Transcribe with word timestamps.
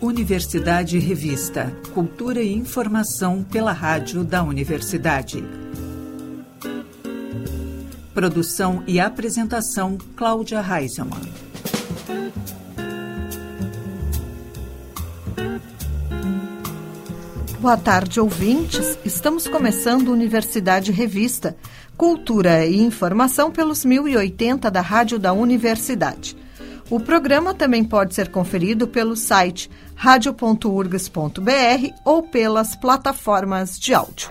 Universidade 0.00 0.98
Revista. 0.98 1.72
Cultura 1.92 2.42
e 2.42 2.52
informação 2.52 3.42
pela 3.42 3.72
rádio 3.72 4.24
da 4.24 4.42
universidade. 4.42 5.44
Produção 8.14 8.82
e 8.86 8.98
apresentação 8.98 9.98
Cláudia 10.16 10.60
Reisemann. 10.60 11.20
Boa 17.60 17.76
tarde, 17.76 18.20
ouvintes. 18.20 18.98
Estamos 19.04 19.48
começando 19.48 20.08
Universidade 20.08 20.92
Revista, 20.92 21.56
Cultura 21.98 22.64
e 22.64 22.80
Informação 22.80 23.50
pelos 23.50 23.84
1080 23.84 24.70
da 24.70 24.80
Rádio 24.80 25.18
da 25.18 25.32
Universidade. 25.32 26.36
O 26.88 27.00
programa 27.00 27.52
também 27.52 27.82
pode 27.82 28.14
ser 28.14 28.30
conferido 28.30 28.86
pelo 28.86 29.16
site 29.16 29.68
radio.urgs.br 29.96 31.42
ou 32.04 32.22
pelas 32.22 32.76
plataformas 32.76 33.80
de 33.80 33.94
áudio. 33.94 34.30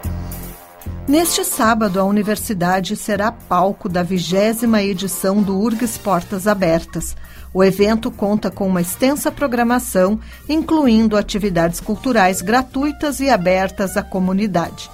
Neste 1.05 1.43
sábado, 1.43 1.99
a 1.99 2.05
universidade 2.05 2.95
será 2.95 3.33
palco 3.33 3.89
da 3.89 4.01
vigésima 4.01 4.81
edição 4.81 5.43
do 5.43 5.59
URGS 5.59 5.97
Portas 5.97 6.47
Abertas. 6.47 7.17
O 7.53 7.61
evento 7.61 8.09
conta 8.09 8.49
com 8.49 8.65
uma 8.65 8.79
extensa 8.79 9.29
programação, 9.29 10.21
incluindo 10.47 11.17
atividades 11.17 11.81
culturais 11.81 12.41
gratuitas 12.41 13.19
e 13.19 13.29
abertas 13.29 13.97
à 13.97 14.01
comunidade. 14.01 14.89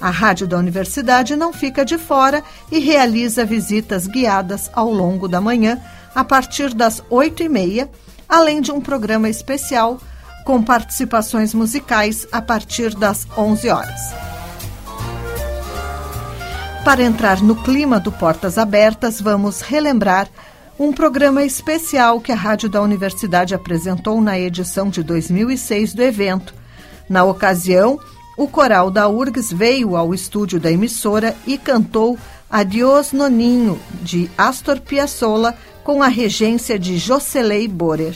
A 0.00 0.10
rádio 0.10 0.46
da 0.46 0.58
universidade 0.58 1.34
não 1.36 1.52
fica 1.52 1.84
de 1.84 1.96
fora 1.96 2.42
e 2.70 2.78
realiza 2.78 3.44
visitas 3.44 4.06
guiadas 4.06 4.70
ao 4.74 4.92
longo 4.92 5.26
da 5.26 5.40
manhã, 5.40 5.80
a 6.14 6.22
partir 6.22 6.74
das 6.74 7.00
8h30, 7.10 7.88
além 8.28 8.60
de 8.60 8.70
um 8.70 8.80
programa 8.80 9.28
especial 9.28 9.98
com 10.44 10.62
participações 10.62 11.52
musicais 11.54 12.26
a 12.30 12.40
partir 12.40 12.94
das 12.94 13.26
11 13.36 13.68
horas. 13.68 14.00
Para 16.84 17.02
entrar 17.02 17.42
no 17.42 17.56
clima 17.56 17.98
do 17.98 18.12
Portas 18.12 18.58
Abertas, 18.58 19.20
vamos 19.20 19.60
relembrar 19.60 20.28
um 20.78 20.92
programa 20.92 21.42
especial 21.42 22.20
que 22.20 22.30
a 22.30 22.36
Rádio 22.36 22.68
da 22.68 22.80
Universidade 22.80 23.54
apresentou 23.54 24.20
na 24.20 24.38
edição 24.38 24.88
de 24.88 25.02
2006 25.02 25.94
do 25.94 26.02
evento. 26.02 26.54
Na 27.08 27.24
ocasião, 27.24 27.98
o 28.36 28.46
coral 28.46 28.90
da 28.90 29.08
URGS 29.08 29.52
veio 29.52 29.96
ao 29.96 30.12
estúdio 30.12 30.60
da 30.60 30.70
emissora 30.70 31.34
e 31.46 31.56
cantou 31.56 32.18
Adiós 32.50 33.12
Noninho, 33.12 33.80
de 34.02 34.30
Astor 34.36 34.80
Piazzolla, 34.80 35.56
com 35.82 36.02
a 36.02 36.08
regência 36.08 36.78
de 36.78 36.98
Jocelei 36.98 37.66
Borer. 37.66 38.14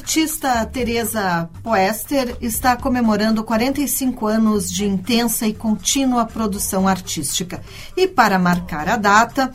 Artista 0.00 0.64
Teresa 0.64 1.50
Poester 1.62 2.34
está 2.40 2.74
comemorando 2.74 3.44
45 3.44 4.26
anos 4.26 4.72
de 4.72 4.86
intensa 4.86 5.46
e 5.46 5.52
contínua 5.52 6.24
produção 6.24 6.88
artística. 6.88 7.62
E 7.94 8.08
para 8.08 8.38
marcar 8.38 8.88
a 8.88 8.96
data, 8.96 9.52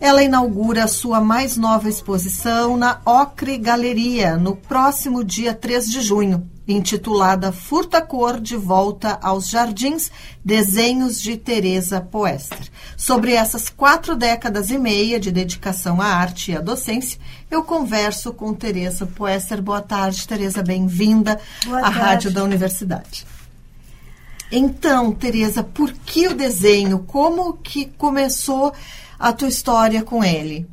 ela 0.00 0.22
inaugura 0.22 0.88
sua 0.88 1.20
mais 1.20 1.58
nova 1.58 1.86
exposição 1.86 2.78
na 2.78 2.98
Ocre 3.04 3.58
Galeria, 3.58 4.38
no 4.38 4.56
próximo 4.56 5.22
dia 5.22 5.52
3 5.52 5.90
de 5.90 6.00
junho 6.00 6.53
intitulada 6.66 7.52
Furta 7.52 8.00
Cor 8.00 8.40
de 8.40 8.56
Volta 8.56 9.18
aos 9.22 9.48
Jardins, 9.48 10.10
Desenhos 10.44 11.20
de 11.20 11.36
Teresa 11.36 12.00
Poester. 12.00 12.70
Sobre 12.96 13.32
essas 13.32 13.68
quatro 13.68 14.16
décadas 14.16 14.70
e 14.70 14.78
meia 14.78 15.20
de 15.20 15.30
dedicação 15.30 16.00
à 16.00 16.06
arte 16.06 16.52
e 16.52 16.56
à 16.56 16.60
docência, 16.60 17.20
eu 17.50 17.62
converso 17.62 18.32
com 18.32 18.54
Teresa 18.54 19.06
Poester. 19.06 19.60
Boa 19.60 19.82
tarde, 19.82 20.26
Teresa, 20.26 20.62
bem-vinda 20.62 21.38
à 21.82 21.88
Rádio 21.88 22.30
da 22.30 22.42
Universidade. 22.42 23.26
Então, 24.50 25.12
Teresa, 25.12 25.62
por 25.62 25.92
que 25.92 26.28
o 26.28 26.34
desenho? 26.34 27.00
Como 27.00 27.54
que 27.54 27.86
começou 27.86 28.72
a 29.18 29.32
tua 29.32 29.48
história 29.48 30.02
com 30.02 30.22
ele? 30.22 30.66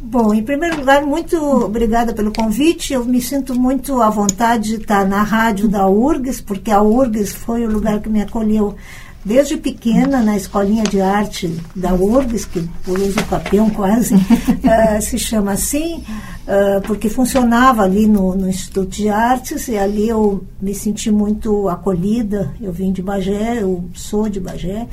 Bom, 0.00 0.32
em 0.32 0.42
primeiro 0.44 0.76
lugar, 0.76 1.04
muito 1.04 1.36
obrigada 1.36 2.14
pelo 2.14 2.32
convite. 2.32 2.92
Eu 2.92 3.04
me 3.04 3.20
sinto 3.20 3.58
muito 3.58 4.00
à 4.00 4.08
vontade 4.08 4.76
de 4.76 4.82
estar 4.82 5.06
na 5.06 5.22
rádio 5.22 5.68
da 5.68 5.88
URGS, 5.88 6.40
porque 6.40 6.70
a 6.70 6.80
URGS 6.80 7.32
foi 7.32 7.66
o 7.66 7.70
lugar 7.70 8.00
que 8.00 8.08
me 8.08 8.22
acolheu 8.22 8.76
desde 9.24 9.56
pequena 9.56 10.22
na 10.22 10.36
escolinha 10.36 10.84
de 10.84 11.00
arte 11.00 11.52
da 11.74 11.92
URGS, 11.92 12.44
que 12.44 12.68
por 12.84 12.98
uso 12.98 13.22
papel 13.24 13.68
quase 13.74 14.14
uh, 14.14 15.02
se 15.02 15.18
chama 15.18 15.52
assim. 15.52 16.04
uh, 16.46 16.80
porque 16.86 17.08
funcionava 17.08 17.82
ali 17.82 18.06
no, 18.06 18.36
no, 18.36 18.48
Instituto 18.48 18.90
de 18.90 19.08
Artes 19.08 19.66
e 19.66 19.76
ali 19.76 20.08
eu 20.08 20.44
me 20.62 20.74
senti 20.74 21.10
muito 21.10 21.68
acolhida. 21.68 22.54
Eu 22.60 22.72
vim 22.72 22.92
de 22.92 23.02
Bagé, 23.02 23.60
eu 23.60 23.84
sou 23.94 24.28
de 24.28 24.38
Bagé. 24.38 24.86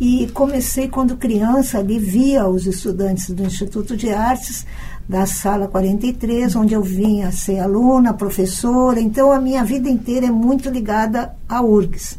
E 0.00 0.28
comecei 0.34 0.88
quando 0.88 1.16
criança 1.16 1.78
ali, 1.78 1.98
via 1.98 2.48
os 2.48 2.66
estudantes 2.66 3.30
do 3.30 3.44
Instituto 3.44 3.96
de 3.96 4.10
Artes, 4.10 4.66
da 5.08 5.24
sala 5.26 5.68
43, 5.68 6.56
onde 6.56 6.74
eu 6.74 6.82
vinha 6.82 7.30
ser 7.30 7.60
aluna, 7.60 8.12
professora. 8.12 9.00
Então 9.00 9.30
a 9.30 9.40
minha 9.40 9.64
vida 9.64 9.88
inteira 9.88 10.26
é 10.26 10.30
muito 10.30 10.68
ligada 10.68 11.34
à 11.48 11.62
URGS 11.62 12.18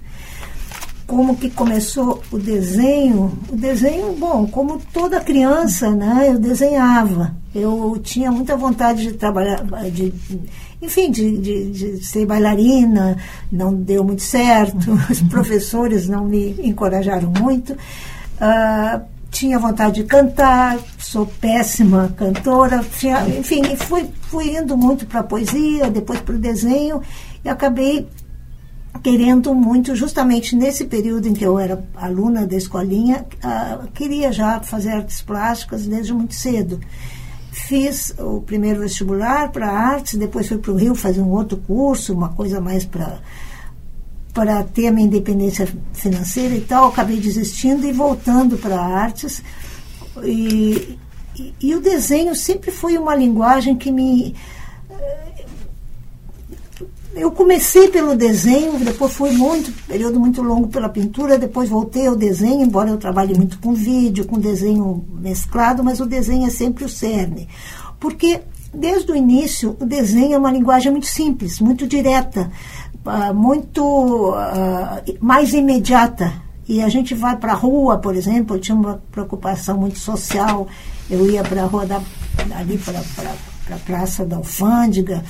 como 1.08 1.36
que 1.36 1.50
começou 1.50 2.22
o 2.32 2.38
desenho. 2.38 3.32
O 3.50 3.56
desenho, 3.56 4.14
bom, 4.14 4.48
como 4.48 4.82
toda 4.92 5.22
criança, 5.22 5.92
né, 5.92 6.30
eu 6.30 6.40
desenhava. 6.40 7.36
Eu 7.54 8.00
tinha 8.04 8.32
muita 8.32 8.58
vontade 8.58 9.04
de 9.04 9.14
trabalhar, 9.14 9.64
de, 9.92 10.14
enfim, 10.82 11.10
de, 11.10 11.38
de, 11.38 11.72
de 11.72 12.06
ser 12.06 12.26
bailarina, 12.26 13.18
não 13.52 13.74
deu 13.74 14.04
muito 14.04 14.24
certo, 14.24 14.92
os 15.10 15.22
professores 15.22 16.08
não 16.08 16.26
me 16.26 16.56
encorajaram 16.62 17.32
muito. 17.40 17.74
Uh, 17.74 19.02
tinha 19.30 19.60
vontade 19.60 19.96
de 19.96 20.04
cantar, 20.04 20.80
sou 20.98 21.26
péssima 21.26 22.14
cantora, 22.18 22.84
tinha, 22.98 23.28
enfim, 23.28 23.76
fui, 23.76 24.10
fui 24.30 24.58
indo 24.58 24.78
muito 24.78 25.06
para 25.06 25.20
a 25.20 25.24
poesia, 25.24 25.90
depois 25.90 26.22
para 26.22 26.36
o 26.36 26.40
desenho, 26.40 27.02
e 27.44 27.50
acabei 27.50 28.08
querendo 29.06 29.54
muito, 29.54 29.96
justamente 29.96 30.56
nesse 30.56 30.86
período 30.86 31.28
em 31.28 31.34
que 31.36 31.46
eu 31.46 31.60
era 31.60 31.86
aluna 31.96 32.48
da 32.48 32.58
escolinha, 32.58 33.24
uh, 33.36 33.88
queria 33.92 34.32
já 34.32 34.60
fazer 34.62 34.94
artes 34.94 35.22
plásticas 35.22 35.86
desde 35.86 36.12
muito 36.12 36.34
cedo. 36.34 36.80
Fiz 37.52 38.16
o 38.18 38.42
primeiro 38.42 38.80
vestibular 38.80 39.52
para 39.52 39.70
artes, 39.72 40.18
depois 40.18 40.48
fui 40.48 40.58
para 40.58 40.72
o 40.72 40.76
Rio 40.76 40.96
fazer 40.96 41.22
um 41.22 41.30
outro 41.30 41.56
curso, 41.56 42.16
uma 42.16 42.30
coisa 42.30 42.60
mais 42.60 42.84
para 42.84 43.20
para 44.34 44.64
ter 44.64 44.88
a 44.88 44.92
minha 44.92 45.06
independência 45.06 45.68
financeira 45.94 46.56
e 46.56 46.62
tal, 46.62 46.90
acabei 46.90 47.18
desistindo 47.18 47.86
e 47.86 47.92
voltando 47.94 48.58
para 48.58 48.82
artes. 48.82 49.42
E, 50.24 50.98
e, 51.38 51.54
e, 51.62 51.76
o 51.76 51.80
desenho 51.80 52.36
sempre 52.36 52.72
foi 52.72 52.98
uma 52.98 53.16
linguagem 53.16 53.78
que 53.78 53.92
me 53.92 54.36
eu 57.16 57.32
comecei 57.32 57.88
pelo 57.88 58.16
desenho, 58.16 58.78
depois 58.80 59.14
fui 59.14 59.32
muito, 59.32 59.72
período 59.88 60.20
muito 60.20 60.42
longo 60.42 60.68
pela 60.68 60.90
pintura, 60.90 61.38
depois 61.38 61.70
voltei 61.70 62.08
ao 62.08 62.16
desenho, 62.16 62.62
embora 62.62 62.90
eu 62.90 62.98
trabalhe 62.98 63.34
muito 63.34 63.58
com 63.60 63.74
vídeo, 63.74 64.26
com 64.26 64.38
desenho 64.38 65.06
mesclado, 65.14 65.84
mas 65.84 66.02
o 66.02 66.06
desenho 66.06 66.46
é 66.46 66.50
sempre 66.50 66.84
o 66.84 66.90
cerne. 66.90 67.48
Porque 68.00 68.42
desde 68.74 69.12
o 69.12 69.16
início 69.16 69.78
o 69.80 69.86
desenho 69.86 70.34
é 70.34 70.38
uma 70.38 70.52
linguagem 70.52 70.92
muito 70.92 71.08
simples, 71.08 71.62
muito 71.62 71.88
direta, 71.88 72.52
uh, 73.06 73.34
muito 73.34 74.32
uh, 74.32 75.16
mais 75.22 75.54
imediata. 75.54 76.34
E 76.68 76.82
a 76.82 76.90
gente 76.90 77.14
vai 77.14 77.38
para 77.38 77.54
a 77.54 77.56
rua, 77.56 77.98
por 77.98 78.16
exemplo, 78.16 78.56
eu 78.56 78.60
tinha 78.60 78.76
uma 78.76 79.02
preocupação 79.12 79.78
muito 79.78 80.00
social, 80.00 80.68
eu 81.10 81.30
ia 81.30 81.44
para 81.44 81.64
a 81.64 81.66
rua 81.66 81.86
da, 81.86 82.02
ali 82.58 82.78
para 82.78 83.00
a 83.00 83.80
Praça 83.80 84.26
da 84.26 84.38
Alfândega, 84.38 85.24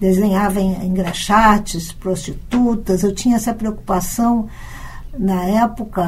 desenhava 0.00 0.60
engraxates, 0.60 1.92
prostitutas. 1.92 3.02
Eu 3.02 3.14
tinha 3.14 3.36
essa 3.36 3.54
preocupação 3.54 4.48
na 5.18 5.44
época, 5.44 6.02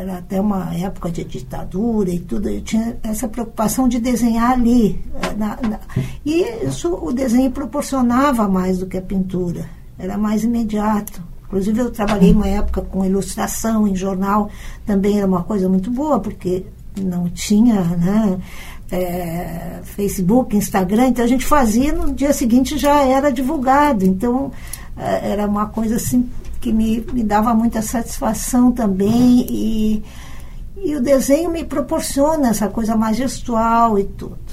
era 0.00 0.18
até 0.18 0.40
uma 0.40 0.74
época 0.74 1.10
de 1.10 1.24
ditadura 1.24 2.10
e 2.10 2.18
tudo, 2.18 2.48
eu 2.48 2.62
tinha 2.62 2.96
essa 3.02 3.28
preocupação 3.28 3.88
de 3.88 3.98
desenhar 3.98 4.52
ali. 4.52 5.04
Eh, 5.22 5.34
na, 5.36 5.58
na, 5.68 5.80
e 6.24 6.42
isso 6.66 6.94
o 6.94 7.12
desenho 7.12 7.50
proporcionava 7.50 8.48
mais 8.48 8.78
do 8.78 8.86
que 8.86 8.96
a 8.96 9.02
pintura, 9.02 9.68
era 9.98 10.16
mais 10.16 10.44
imediato. 10.44 11.22
Inclusive 11.46 11.80
eu 11.80 11.90
trabalhei 11.90 12.32
uma 12.32 12.46
época 12.46 12.82
com 12.82 13.04
ilustração 13.04 13.88
em 13.88 13.96
jornal, 13.96 14.50
também 14.84 15.18
era 15.18 15.26
uma 15.26 15.42
coisa 15.42 15.68
muito 15.68 15.90
boa, 15.90 16.20
porque 16.20 16.64
não 16.98 17.28
tinha, 17.28 17.82
né? 17.82 18.38
É, 18.90 19.80
Facebook, 19.82 20.56
Instagram, 20.56 21.08
então 21.08 21.24
a 21.24 21.28
gente 21.28 21.44
fazia, 21.44 21.92
no 21.92 22.12
dia 22.12 22.32
seguinte 22.32 22.78
já 22.78 23.02
era 23.02 23.30
divulgado. 23.30 24.04
Então 24.04 24.50
é, 24.96 25.32
era 25.32 25.46
uma 25.46 25.66
coisa 25.66 25.96
assim 25.96 26.28
que 26.60 26.72
me, 26.72 27.04
me 27.12 27.22
dava 27.22 27.54
muita 27.54 27.82
satisfação 27.82 28.72
também 28.72 29.46
e, 29.48 30.02
e 30.82 30.96
o 30.96 31.00
desenho 31.00 31.50
me 31.50 31.64
proporciona 31.64 32.48
essa 32.48 32.68
coisa 32.68 32.96
mais 32.96 33.16
gestual 33.16 33.98
e 33.98 34.04
tudo 34.04 34.47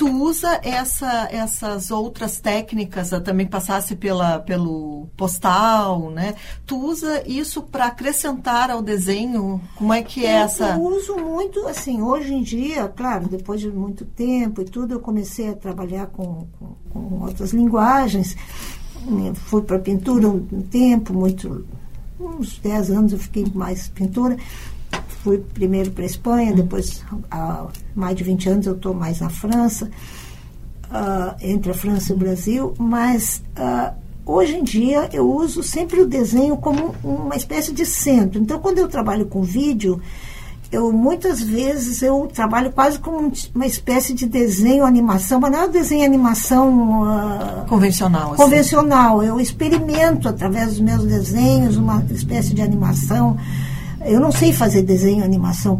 tu 0.00 0.08
usa 0.08 0.58
essa, 0.62 1.28
essas 1.30 1.90
outras 1.90 2.40
técnicas, 2.40 3.10
também 3.22 3.46
passasse 3.46 3.94
pela, 3.94 4.38
pelo 4.38 5.08
postal, 5.14 6.10
né? 6.10 6.36
Tu 6.64 6.74
usa 6.74 7.22
isso 7.28 7.60
para 7.60 7.88
acrescentar 7.88 8.70
ao 8.70 8.80
desenho? 8.80 9.60
Como 9.76 9.92
é 9.92 10.02
que 10.02 10.24
é 10.24 10.40
eu, 10.40 10.44
essa? 10.44 10.70
Eu 10.70 10.80
uso 10.80 11.16
muito, 11.18 11.68
assim, 11.68 12.00
hoje 12.00 12.32
em 12.32 12.42
dia, 12.42 12.88
claro, 12.88 13.28
depois 13.28 13.60
de 13.60 13.70
muito 13.70 14.06
tempo 14.06 14.62
e 14.62 14.64
tudo, 14.64 14.94
eu 14.94 15.00
comecei 15.00 15.50
a 15.50 15.54
trabalhar 15.54 16.06
com, 16.06 16.46
com, 16.58 16.76
com 16.88 17.20
outras 17.22 17.52
linguagens. 17.52 18.34
Fui 19.34 19.60
para 19.60 19.78
pintura 19.78 20.26
um 20.28 20.62
tempo, 20.62 21.12
muito, 21.12 21.66
uns 22.18 22.58
10 22.58 22.90
anos 22.90 23.12
eu 23.12 23.18
fiquei 23.18 23.44
mais 23.54 23.86
pintura 23.88 24.38
fui 25.22 25.38
primeiro 25.38 25.90
para 25.90 26.02
a 26.02 26.06
Espanha, 26.06 26.52
depois, 26.52 27.02
há 27.30 27.66
mais 27.94 28.16
de 28.16 28.24
20 28.24 28.48
anos, 28.48 28.66
eu 28.66 28.74
estou 28.74 28.94
mais 28.94 29.20
na 29.20 29.28
França, 29.28 29.90
uh, 30.86 31.34
entre 31.40 31.70
a 31.70 31.74
França 31.74 32.12
e 32.12 32.16
o 32.16 32.18
Brasil, 32.18 32.74
mas 32.78 33.42
uh, 33.58 33.94
hoje 34.24 34.56
em 34.56 34.64
dia 34.64 35.08
eu 35.12 35.30
uso 35.30 35.62
sempre 35.62 36.00
o 36.00 36.06
desenho 36.06 36.56
como 36.56 36.94
uma 37.04 37.36
espécie 37.36 37.72
de 37.72 37.84
centro. 37.84 38.40
Então, 38.40 38.58
quando 38.58 38.78
eu 38.78 38.88
trabalho 38.88 39.26
com 39.26 39.42
vídeo, 39.42 40.00
eu 40.72 40.92
muitas 40.92 41.42
vezes 41.42 42.00
eu 42.00 42.28
trabalho 42.32 42.70
quase 42.70 42.98
como 42.98 43.32
uma 43.54 43.66
espécie 43.66 44.14
de 44.14 44.24
desenho 44.24 44.84
animação, 44.84 45.40
mas 45.40 45.50
não 45.50 45.62
é 45.62 45.66
um 45.66 45.70
desenho 45.70 46.04
animação 46.04 47.02
uh, 47.02 47.66
convencional. 47.68 48.32
Assim. 48.32 48.42
Convencional. 48.42 49.22
Eu 49.22 49.40
experimento 49.40 50.28
através 50.28 50.68
dos 50.68 50.80
meus 50.80 51.04
desenhos 51.04 51.76
uma 51.76 52.02
espécie 52.10 52.54
de 52.54 52.62
animação 52.62 53.36
eu 54.04 54.18
não 54.18 54.32
sei 54.32 54.52
fazer 54.52 54.82
desenho, 54.82 55.24
animação 55.24 55.78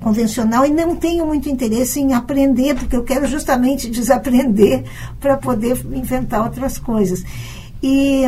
convencional 0.00 0.64
e 0.64 0.70
não 0.70 0.94
tenho 0.94 1.26
muito 1.26 1.48
interesse 1.48 2.00
em 2.00 2.12
aprender, 2.12 2.76
porque 2.76 2.96
eu 2.96 3.02
quero 3.02 3.26
justamente 3.26 3.88
desaprender 3.90 4.84
para 5.20 5.36
poder 5.36 5.76
inventar 5.92 6.42
outras 6.42 6.78
coisas. 6.78 7.24
E, 7.82 8.24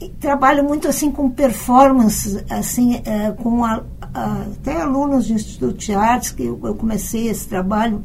e, 0.00 0.08
trabalho 0.20 0.64
muito 0.64 0.88
assim 0.88 1.10
com 1.10 1.30
performance, 1.30 2.42
assim, 2.48 3.02
é, 3.04 3.30
com 3.32 3.64
a, 3.64 3.82
a, 4.14 4.42
até 4.52 4.80
alunos 4.80 5.28
do 5.28 5.34
Instituto 5.34 5.74
de 5.74 5.94
Artes, 5.94 6.30
que 6.30 6.44
eu, 6.44 6.58
eu 6.64 6.74
comecei 6.74 7.28
esse 7.28 7.46
trabalho, 7.46 8.02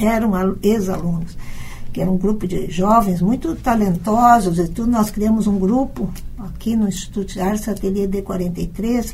eram 0.00 0.32
ex-alunos 0.62 1.36
que 1.92 2.00
era 2.00 2.10
um 2.10 2.16
grupo 2.16 2.46
de 2.46 2.70
jovens 2.70 3.20
muito 3.20 3.54
talentosos 3.56 4.58
e 4.58 4.68
tudo. 4.68 4.90
Nós 4.90 5.10
criamos 5.10 5.46
um 5.46 5.58
grupo 5.58 6.10
aqui 6.38 6.74
no 6.74 6.88
Instituto 6.88 7.34
de 7.34 7.40
Artes, 7.40 7.68
Ateliê 7.68 8.08
D43. 8.08 9.12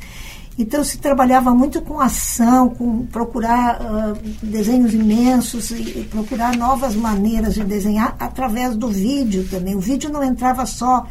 Então 0.58 0.82
se 0.82 0.98
trabalhava 0.98 1.54
muito 1.54 1.80
com 1.82 2.00
ação, 2.00 2.70
com 2.70 3.06
procurar 3.06 3.80
uh, 3.80 4.18
desenhos 4.42 4.92
imensos 4.92 5.70
e, 5.70 6.00
e, 6.00 6.08
procurar 6.10 6.56
novas 6.56 6.96
maneiras 6.96 7.54
de 7.54 7.62
desenhar 7.62 8.16
através 8.18 8.74
do 8.74 8.88
vídeo 8.88 9.46
também. 9.48 9.76
O 9.76 9.80
vídeo 9.80 10.10
não 10.10 10.22
entrava 10.22 10.66
só 10.66 11.06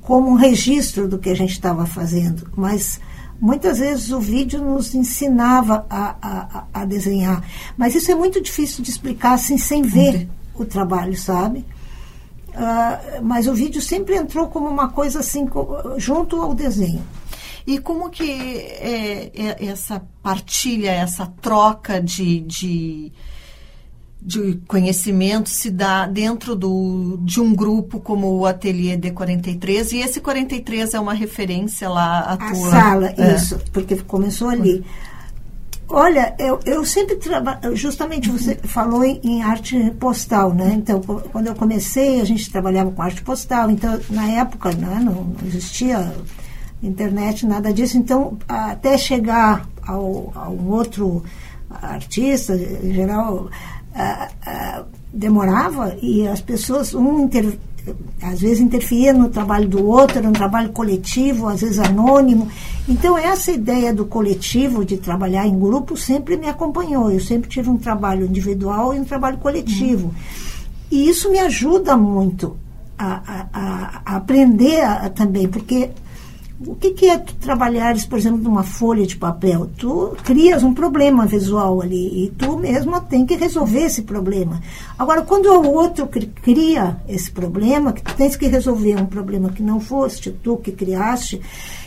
como 0.00 0.30
um 0.30 0.34
registro 0.34 1.06
do 1.06 1.18
que 1.18 1.28
a 1.28 1.36
gente 1.36 1.52
estava 1.52 1.84
fazendo, 1.84 2.48
mas 2.56 2.98
muitas 3.38 3.80
vezes 3.80 4.10
o 4.12 4.20
vídeo 4.20 4.64
nos 4.64 4.94
ensinava 4.94 5.84
a, 5.90 6.14
a, 6.22 6.64
a 6.72 6.84
desenhar. 6.86 7.42
Mas 7.76 7.94
isso 7.94 8.10
é 8.10 8.14
muito 8.14 8.40
difícil 8.40 8.82
de 8.82 8.90
explicar 8.90 9.34
assim 9.34 9.58
sem 9.58 9.82
ver 9.82 10.26
o 10.62 10.66
trabalho, 10.66 11.16
sabe? 11.16 11.64
Uh, 12.56 13.22
mas 13.22 13.46
o 13.46 13.54
vídeo 13.54 13.82
sempre 13.82 14.16
entrou 14.16 14.48
como 14.48 14.66
uma 14.66 14.88
coisa 14.88 15.20
assim, 15.20 15.46
junto 15.98 16.40
ao 16.40 16.54
desenho. 16.54 17.04
E 17.66 17.78
como 17.78 18.08
que 18.08 18.30
é, 18.30 19.30
é 19.34 19.66
essa 19.66 20.00
partilha, 20.22 20.90
essa 20.90 21.26
troca 21.26 22.00
de, 22.00 22.40
de, 22.42 23.12
de, 24.22 24.60
conhecimento 24.68 25.48
se 25.50 25.68
dá 25.68 26.06
dentro 26.06 26.54
do, 26.54 27.18
de 27.22 27.40
um 27.40 27.52
grupo 27.52 27.98
como 27.98 28.38
o 28.38 28.46
Ateliê 28.46 28.96
D43? 28.96 29.92
E 29.92 29.98
esse 29.98 30.20
43 30.20 30.94
é 30.94 31.00
uma 31.00 31.12
referência 31.12 31.88
lá 31.88 32.20
à 32.20 32.36
tua... 32.36 32.68
A 32.68 32.70
sala, 32.70 33.14
é. 33.18 33.34
isso, 33.34 33.58
porque 33.72 33.96
começou 33.96 34.48
ali. 34.48 34.84
Olha, 35.88 36.34
eu, 36.38 36.58
eu 36.64 36.84
sempre 36.84 37.14
trabalho, 37.14 37.76
justamente 37.76 38.28
você 38.28 38.56
falou 38.56 39.04
em, 39.04 39.20
em, 39.22 39.42
arte 39.42 39.90
postal, 40.00 40.52
né? 40.52 40.74
Então, 40.74 41.00
quando 41.00 41.46
eu 41.46 41.54
comecei, 41.54 42.20
a 42.20 42.24
gente 42.24 42.50
trabalhava 42.50 42.90
com 42.90 43.02
arte 43.02 43.22
postal, 43.22 43.70
então, 43.70 43.98
na 44.10 44.28
época, 44.32 44.72
né, 44.72 45.00
não, 45.00 45.32
existia 45.46 46.12
internet, 46.82 47.46
nada 47.46 47.72
disso, 47.72 47.96
então, 47.96 48.36
até 48.48 48.98
chegar 48.98 49.68
ao, 49.86 50.32
um 50.50 50.70
outro 50.70 51.22
artista, 51.70 52.54
em 52.56 52.92
geral, 52.92 53.48
demorava 55.12 55.96
e 56.02 56.26
as 56.26 56.40
pessoas, 56.40 56.94
um 56.94 57.20
inter, 57.20 57.56
às 58.22 58.40
vezes 58.40 58.60
interferia 58.60 59.12
no 59.12 59.28
trabalho 59.28 59.68
do 59.68 59.86
outro, 59.86 60.18
era 60.18 60.28
um 60.28 60.32
trabalho 60.32 60.70
coletivo, 60.70 61.48
às 61.48 61.60
vezes 61.60 61.78
anônimo. 61.78 62.48
Então, 62.88 63.16
essa 63.16 63.52
ideia 63.52 63.92
do 63.92 64.04
coletivo, 64.04 64.84
de 64.84 64.96
trabalhar 64.96 65.46
em 65.46 65.58
grupo, 65.58 65.96
sempre 65.96 66.36
me 66.36 66.48
acompanhou. 66.48 67.10
Eu 67.10 67.20
sempre 67.20 67.48
tive 67.48 67.68
um 67.68 67.76
trabalho 67.76 68.26
individual 68.26 68.94
e 68.94 69.00
um 69.00 69.04
trabalho 69.04 69.38
coletivo. 69.38 70.06
Uhum. 70.06 70.14
E 70.90 71.08
isso 71.08 71.30
me 71.30 71.38
ajuda 71.38 71.96
muito 71.96 72.56
a, 72.98 73.48
a, 73.52 74.02
a 74.04 74.16
aprender 74.16 74.80
a, 74.82 75.10
também, 75.10 75.48
porque 75.48 75.90
o 76.58 76.74
que, 76.74 76.92
que, 76.92 77.06
é 77.06 77.18
tu 77.18 77.34
trabalhares, 77.34 78.06
por 78.06 78.18
exemplo, 78.18 78.38
numa 78.38 78.62
folha 78.62 79.06
de 79.06 79.16
papel? 79.16 79.68
Tu 79.76 80.16
crias 80.24 80.62
um 80.62 80.72
problema 80.72 81.26
visual 81.26 81.82
ali 81.82 82.24
e 82.24 82.30
tu 82.30 82.56
mesmo 82.56 82.98
tem 83.02 83.26
que 83.26 83.36
resolver 83.36 83.82
esse 83.82 84.02
problema. 84.02 84.62
Agora, 84.98 85.20
quando 85.20 85.46
o 85.46 85.70
outro 85.74 86.08
cria 86.42 86.96
esse 87.06 87.30
problema, 87.30 87.92
que 87.92 88.02
tu 88.02 88.14
tens 88.14 88.36
que 88.36 88.46
resolver 88.46 88.96
um 88.96 89.04
problema 89.04 89.50
que 89.50 89.62
não 89.62 89.80
foste 89.80 90.30
tu 90.30 90.56
que 90.56 90.72
criaste, 90.72 91.42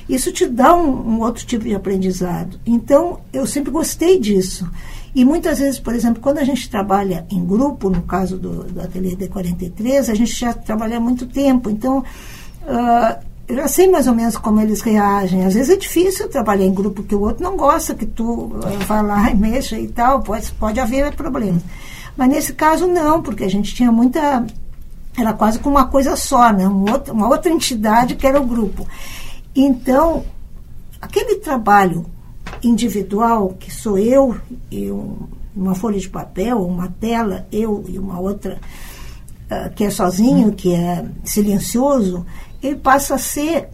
isso 0.07 0.31
te 0.31 0.45
dá 0.45 0.75
um, 0.75 1.15
um 1.15 1.21
outro 1.21 1.45
tipo 1.47 1.63
de 1.63 1.73
aprendizado. 1.73 2.59
Então, 2.63 3.21
eu 3.33 3.47
sempre 3.47 3.71
gostei 3.71 4.19
disso. 4.19 4.69
E 5.15 5.25
muitas 5.25 5.57
vezes, 5.57 5.79
por 5.79 5.95
exemplo, 5.95 6.21
quando 6.21 6.37
a 6.37 6.43
gente 6.43 6.69
trabalha 6.69 7.25
em 7.31 7.43
grupo, 7.43 7.89
no 7.89 8.03
caso 8.03 8.37
do, 8.37 8.65
do 8.65 8.81
Ateliê 8.81 9.15
D43, 9.15 10.09
a 10.09 10.13
gente 10.13 10.31
já 10.31 10.53
trabalha 10.53 10.97
há 10.97 10.99
muito 10.99 11.25
tempo. 11.25 11.71
Então, 11.71 11.99
uh, 11.99 13.28
eu 13.49 13.67
sei 13.67 13.89
mais 13.89 14.05
ou 14.07 14.13
menos 14.13 14.37
como 14.37 14.61
eles 14.61 14.81
reagem. 14.81 15.43
Às 15.43 15.55
vezes 15.55 15.71
é 15.71 15.75
difícil 15.75 16.29
trabalhar 16.29 16.65
em 16.65 16.73
grupo 16.73 17.03
que 17.03 17.15
o 17.15 17.21
outro 17.21 17.43
não 17.43 17.57
gosta 17.57 17.95
que 17.95 18.05
tu 18.05 18.23
uh, 18.23 18.59
vá 18.85 19.01
lá 19.01 19.29
e 19.31 19.35
mexa 19.35 19.77
e 19.79 19.87
tal, 19.87 20.21
pode, 20.21 20.51
pode 20.53 20.79
haver 20.79 21.15
problemas. 21.15 21.63
Mas 22.15 22.29
nesse 22.29 22.53
caso 22.53 22.85
não, 22.85 23.21
porque 23.21 23.43
a 23.43 23.49
gente 23.49 23.73
tinha 23.73 23.91
muita. 23.91 24.45
Era 25.17 25.33
quase 25.33 25.57
como 25.59 25.75
uma 25.75 25.87
coisa 25.87 26.15
só, 26.15 26.51
né? 26.53 26.67
Um 26.67 26.85
uma 27.11 27.27
outra 27.27 27.51
entidade 27.51 28.15
que 28.15 28.27
era 28.27 28.39
o 28.39 28.45
grupo. 28.45 28.87
Então, 29.55 30.23
aquele 31.01 31.35
trabalho 31.35 32.05
individual, 32.63 33.55
que 33.59 33.73
sou 33.73 33.97
eu 33.97 34.37
e 34.69 34.91
um, 34.91 35.15
uma 35.55 35.73
folha 35.73 35.99
de 35.99 36.07
papel, 36.07 36.61
uma 36.63 36.87
tela, 36.99 37.47
eu 37.51 37.83
e 37.87 37.97
uma 37.97 38.19
outra 38.19 38.59
que 39.75 39.83
é 39.83 39.89
sozinho, 39.89 40.51
que 40.51 40.73
é 40.73 41.05
silencioso, 41.23 42.25
ele 42.61 42.75
passa 42.75 43.15
a 43.15 43.17
ser 43.17 43.69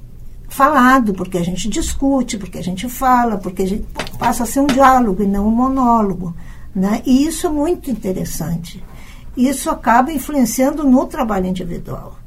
falado, 0.47 1.13
porque 1.13 1.37
a 1.37 1.43
gente 1.43 1.67
discute, 1.67 2.37
porque 2.37 2.57
a 2.57 2.63
gente 2.63 2.87
fala, 2.87 3.37
porque 3.37 3.63
a 3.63 3.67
gente 3.67 3.85
passa 4.17 4.43
a 4.43 4.45
ser 4.45 4.61
um 4.61 4.67
diálogo 4.67 5.21
e 5.21 5.27
não 5.27 5.47
um 5.47 5.51
monólogo. 5.51 6.33
Né? 6.73 7.01
E 7.05 7.25
isso 7.25 7.47
é 7.47 7.49
muito 7.49 7.91
interessante. 7.91 8.83
Isso 9.35 9.69
acaba 9.69 10.11
influenciando 10.11 10.83
no 10.83 11.05
trabalho 11.05 11.47
individual. 11.47 12.17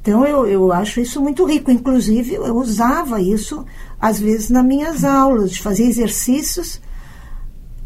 Então 0.00 0.24
eu, 0.24 0.46
eu 0.46 0.72
acho 0.72 1.00
isso 1.00 1.20
muito 1.20 1.44
rico. 1.44 1.70
Inclusive, 1.70 2.34
eu 2.34 2.56
usava 2.56 3.20
isso, 3.20 3.66
às 4.00 4.20
vezes, 4.20 4.48
nas 4.50 4.64
minhas 4.64 5.04
aulas, 5.04 5.50
de 5.50 5.60
fazer 5.60 5.84
exercícios 5.84 6.80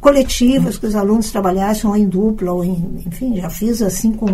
coletivas 0.01 0.79
que 0.79 0.87
os 0.87 0.97
alunos 0.97 1.31
trabalhassem 1.31 1.89
ou 1.89 1.95
em 1.95 2.09
dupla, 2.09 2.53
ou 2.53 2.65
em, 2.65 3.03
enfim, 3.07 3.37
já 3.37 3.51
fiz 3.51 3.83
assim 3.83 4.13
com 4.13 4.27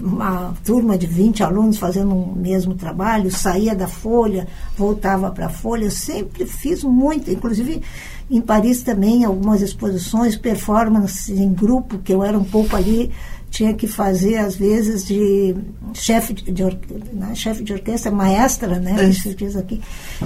uma 0.00 0.52
turma 0.64 0.98
de 0.98 1.06
20 1.06 1.42
alunos 1.44 1.78
fazendo 1.78 2.12
um 2.12 2.34
mesmo 2.34 2.74
trabalho, 2.74 3.30
saía 3.30 3.74
da 3.74 3.86
folha, 3.86 4.48
voltava 4.76 5.30
para 5.30 5.46
a 5.46 5.50
folha, 5.50 5.88
sempre 5.88 6.44
fiz 6.46 6.82
muito, 6.82 7.30
inclusive 7.30 7.80
em 8.28 8.40
Paris 8.40 8.82
também, 8.82 9.24
algumas 9.24 9.62
exposições, 9.62 10.36
performances 10.36 11.38
em 11.38 11.52
grupo, 11.52 11.98
que 11.98 12.12
eu 12.12 12.24
era 12.24 12.36
um 12.36 12.44
pouco 12.44 12.74
ali, 12.74 13.12
tinha 13.50 13.72
que 13.72 13.86
fazer 13.86 14.38
às 14.38 14.56
vezes 14.56 15.06
de 15.06 15.54
chefe 15.92 16.32
de, 16.32 16.50
de, 16.50 16.64
né, 17.12 17.34
chefe 17.36 17.62
de 17.62 17.72
orquestra, 17.72 18.10
maestra, 18.10 18.80
né, 18.80 19.10
diz 19.36 19.56
aqui. 19.56 19.80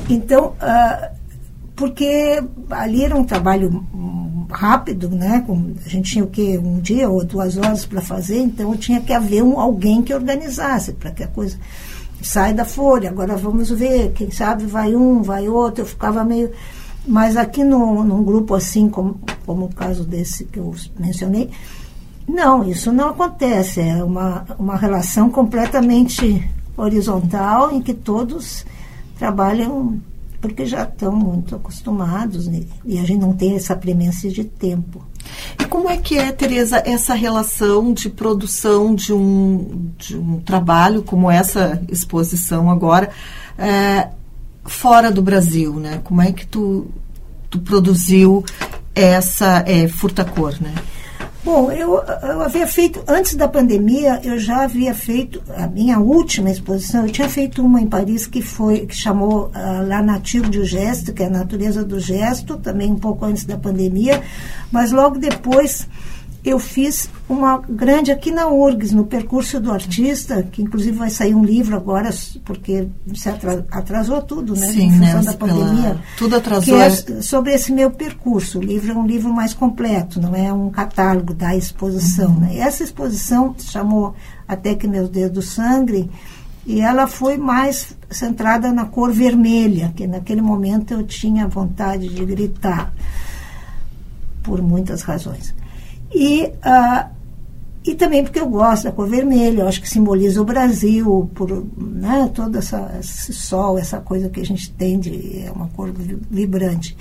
Então, 0.09 0.54
uh, 0.62 1.18
porque 1.79 2.43
ali 2.71 3.05
era 3.05 3.17
um 3.17 3.23
trabalho 3.23 3.87
rápido, 4.51 5.09
né? 5.09 5.47
A 5.87 5.89
gente 5.89 6.13
tinha 6.13 6.25
o 6.25 6.29
quê? 6.29 6.59
Um 6.59 6.81
dia 6.81 7.09
ou 7.09 7.25
duas 7.25 7.57
horas 7.57 7.87
para 7.87 8.01
fazer, 8.01 8.41
então 8.41 8.77
tinha 8.77 9.01
que 9.01 9.13
haver 9.13 9.45
um, 9.45 9.61
alguém 9.61 10.03
que 10.03 10.13
organizasse 10.13 10.93
para 10.93 11.13
que 11.13 11.23
a 11.23 11.29
coisa 11.29 11.57
saia 12.21 12.53
da 12.53 12.65
folha. 12.65 13.11
Agora 13.11 13.37
vamos 13.37 13.71
ver, 13.71 14.11
quem 14.13 14.29
sabe 14.33 14.67
vai 14.67 14.97
um, 14.97 15.23
vai 15.23 15.49
outro. 15.49 15.83
Eu 15.83 15.87
ficava 15.87 16.25
meio. 16.25 16.51
Mas 17.07 17.37
aqui 17.37 17.63
no, 17.63 18.03
num 18.03 18.25
grupo 18.25 18.57
assim, 18.57 18.89
como, 18.89 19.21
como 19.47 19.67
o 19.67 19.73
caso 19.73 20.05
desse 20.05 20.45
que 20.47 20.59
eu 20.59 20.75
mencionei, 20.99 21.49
não, 22.27 22.69
isso 22.69 22.91
não 22.91 23.11
acontece. 23.11 23.81
É 23.81 24.03
uma, 24.03 24.45
uma 24.59 24.77
relação 24.77 25.31
completamente 25.31 26.45
horizontal 26.77 27.73
em 27.73 27.81
que 27.81 27.95
todos 27.95 28.67
trabalham 29.17 30.01
porque 30.40 30.64
já 30.66 30.85
estão 30.85 31.12
muito 31.12 31.57
acostumados 31.57 32.47
né? 32.47 32.62
e 32.85 32.99
a 32.99 33.04
gente 33.04 33.21
não 33.21 33.33
tem 33.33 33.57
essa 33.57 33.75
premência 33.75 34.30
de 34.30 34.45
tempo. 34.45 35.04
E 35.61 35.64
como 35.64 35.88
é 35.88 35.97
que 35.97 36.16
é, 36.16 36.30
Tereza, 36.33 36.83
essa 36.85 37.14
relação 37.14 37.92
de 37.92 38.09
produção 38.09 38.95
de 38.95 39.12
um, 39.12 39.90
de 39.99 40.16
um 40.16 40.40
trabalho 40.40 41.02
como 41.02 41.30
essa 41.30 41.83
exposição 41.88 42.71
agora 42.71 43.11
é, 43.59 44.09
fora 44.64 45.11
do 45.11 45.21
Brasil, 45.21 45.75
né? 45.75 46.00
Como 46.04 46.23
é 46.23 46.33
que 46.33 46.47
tu, 46.47 46.87
tu 47.50 47.59
produziu 47.59 48.45
essa 48.95 49.64
é, 49.66 49.88
furta-cor, 49.88 50.57
né? 50.61 50.75
Bom, 51.49 51.73
eu, 51.73 51.95
eu 51.95 52.43
havia 52.43 52.67
feito, 52.67 53.02
antes 53.09 53.35
da 53.35 53.49
pandemia, 53.49 54.21
eu 54.23 54.38
já 54.38 54.64
havia 54.64 54.95
feito 54.95 55.43
a 55.57 55.67
minha 55.67 55.99
última 55.99 56.50
exposição. 56.50 57.07
Eu 57.07 57.11
tinha 57.11 57.26
feito 57.26 57.64
uma 57.64 57.81
em 57.81 57.87
Paris 57.87 58.26
que 58.26 58.43
foi, 58.43 58.81
que 58.81 58.95
chamou 58.95 59.47
uh, 59.47 59.88
La 59.88 60.02
Nature 60.02 60.50
du 60.50 60.62
Gesto, 60.62 61.14
que 61.14 61.23
é 61.23 61.26
a 61.26 61.31
natureza 61.31 61.83
do 61.83 61.99
gesto, 61.99 62.59
também 62.59 62.93
um 62.93 62.99
pouco 62.99 63.25
antes 63.25 63.47
da 63.47 63.57
pandemia, 63.57 64.23
mas 64.71 64.93
logo 64.93 65.19
depois 65.19 65.88
eu 66.45 66.59
fiz 66.59 67.11
uma 67.28 67.59
grande 67.59 68.12
aqui 68.12 68.30
na 68.30 68.49
URGS, 68.49 68.92
no 68.92 69.04
percurso 69.04 69.61
do 69.61 69.73
artista, 69.73 70.42
que 70.42 70.62
inclusive 70.62 70.97
vai 70.97 71.11
sair 71.11 71.35
um 71.35 71.45
livro 71.45 71.76
agora, 71.76 72.11
porque 72.45 72.88
se 73.14 73.28
atrasou 73.71 74.23
tudo, 74.23 74.54
né? 74.54 74.66
Sim, 74.68 74.87
em 74.87 74.90
função 74.92 75.21
né, 75.21 75.23
da 75.23 75.35
pandemia. 75.35 75.83
Pela... 75.83 76.02
Tudo 76.16 76.37
atrasou. 76.37 76.76
Que 76.76 76.83
é 76.83 77.23
sobre 77.23 77.54
esse 77.54 77.73
meu 77.73 77.90
percurso. 77.90 78.59
O 78.59 78.62
livro 78.62 78.92
é 78.92 78.95
um 78.95 79.07
livro 79.07 79.33
mais 79.33 79.52
completo, 79.52 80.21
não 80.21 80.35
é 80.35 80.52
um 80.52 80.71
catálogo 80.71 81.35
da 81.35 81.57
exposição. 81.57 82.30
Uhum. 82.30 82.40
Né? 82.40 82.54
E 82.54 82.59
essa 82.61 82.85
exposição 82.85 83.54
chamou 83.59 84.14
Até 84.47 84.75
que 84.75 84.87
Meus 84.87 85.09
Dedos 85.09 85.50
Sangrem, 85.50 86.09
e 86.64 86.80
ela 86.80 87.07
foi 87.07 87.37
mais 87.37 87.97
centrada 88.11 88.73
na 88.73 88.85
cor 88.85 89.12
vermelha, 89.12 89.92
que 89.97 90.07
naquele 90.07 90.40
momento 90.40 90.92
eu 90.92 91.02
tinha 91.02 91.49
vontade 91.49 92.09
de 92.09 92.25
gritar, 92.25 92.92
por 94.42 94.62
muitas 94.62 95.02
razões. 95.02 95.58
E, 96.15 96.45
uh, 96.45 97.09
e 97.85 97.95
também 97.95 98.23
porque 98.23 98.41
eu 98.41 98.49
gosto 98.49 98.85
da 98.85 98.93
cor 98.93 99.09
vermelha, 99.09 99.62
eu 99.62 99.69
acho 99.69 99.81
que 99.81 99.88
simboliza 99.88 100.41
o 100.41 100.45
Brasil, 100.45 101.31
por 101.35 101.67
né, 101.77 102.31
todo 102.35 102.59
essa, 102.59 102.97
esse 103.00 103.33
sol, 103.33 103.79
essa 103.79 104.00
coisa 104.00 104.29
que 104.29 104.41
a 104.41 104.45
gente 104.45 104.71
tem 104.73 104.99
de. 104.99 105.45
é 105.45 105.50
uma 105.50 105.69
cor 105.69 105.93
vibrante. 106.31 106.97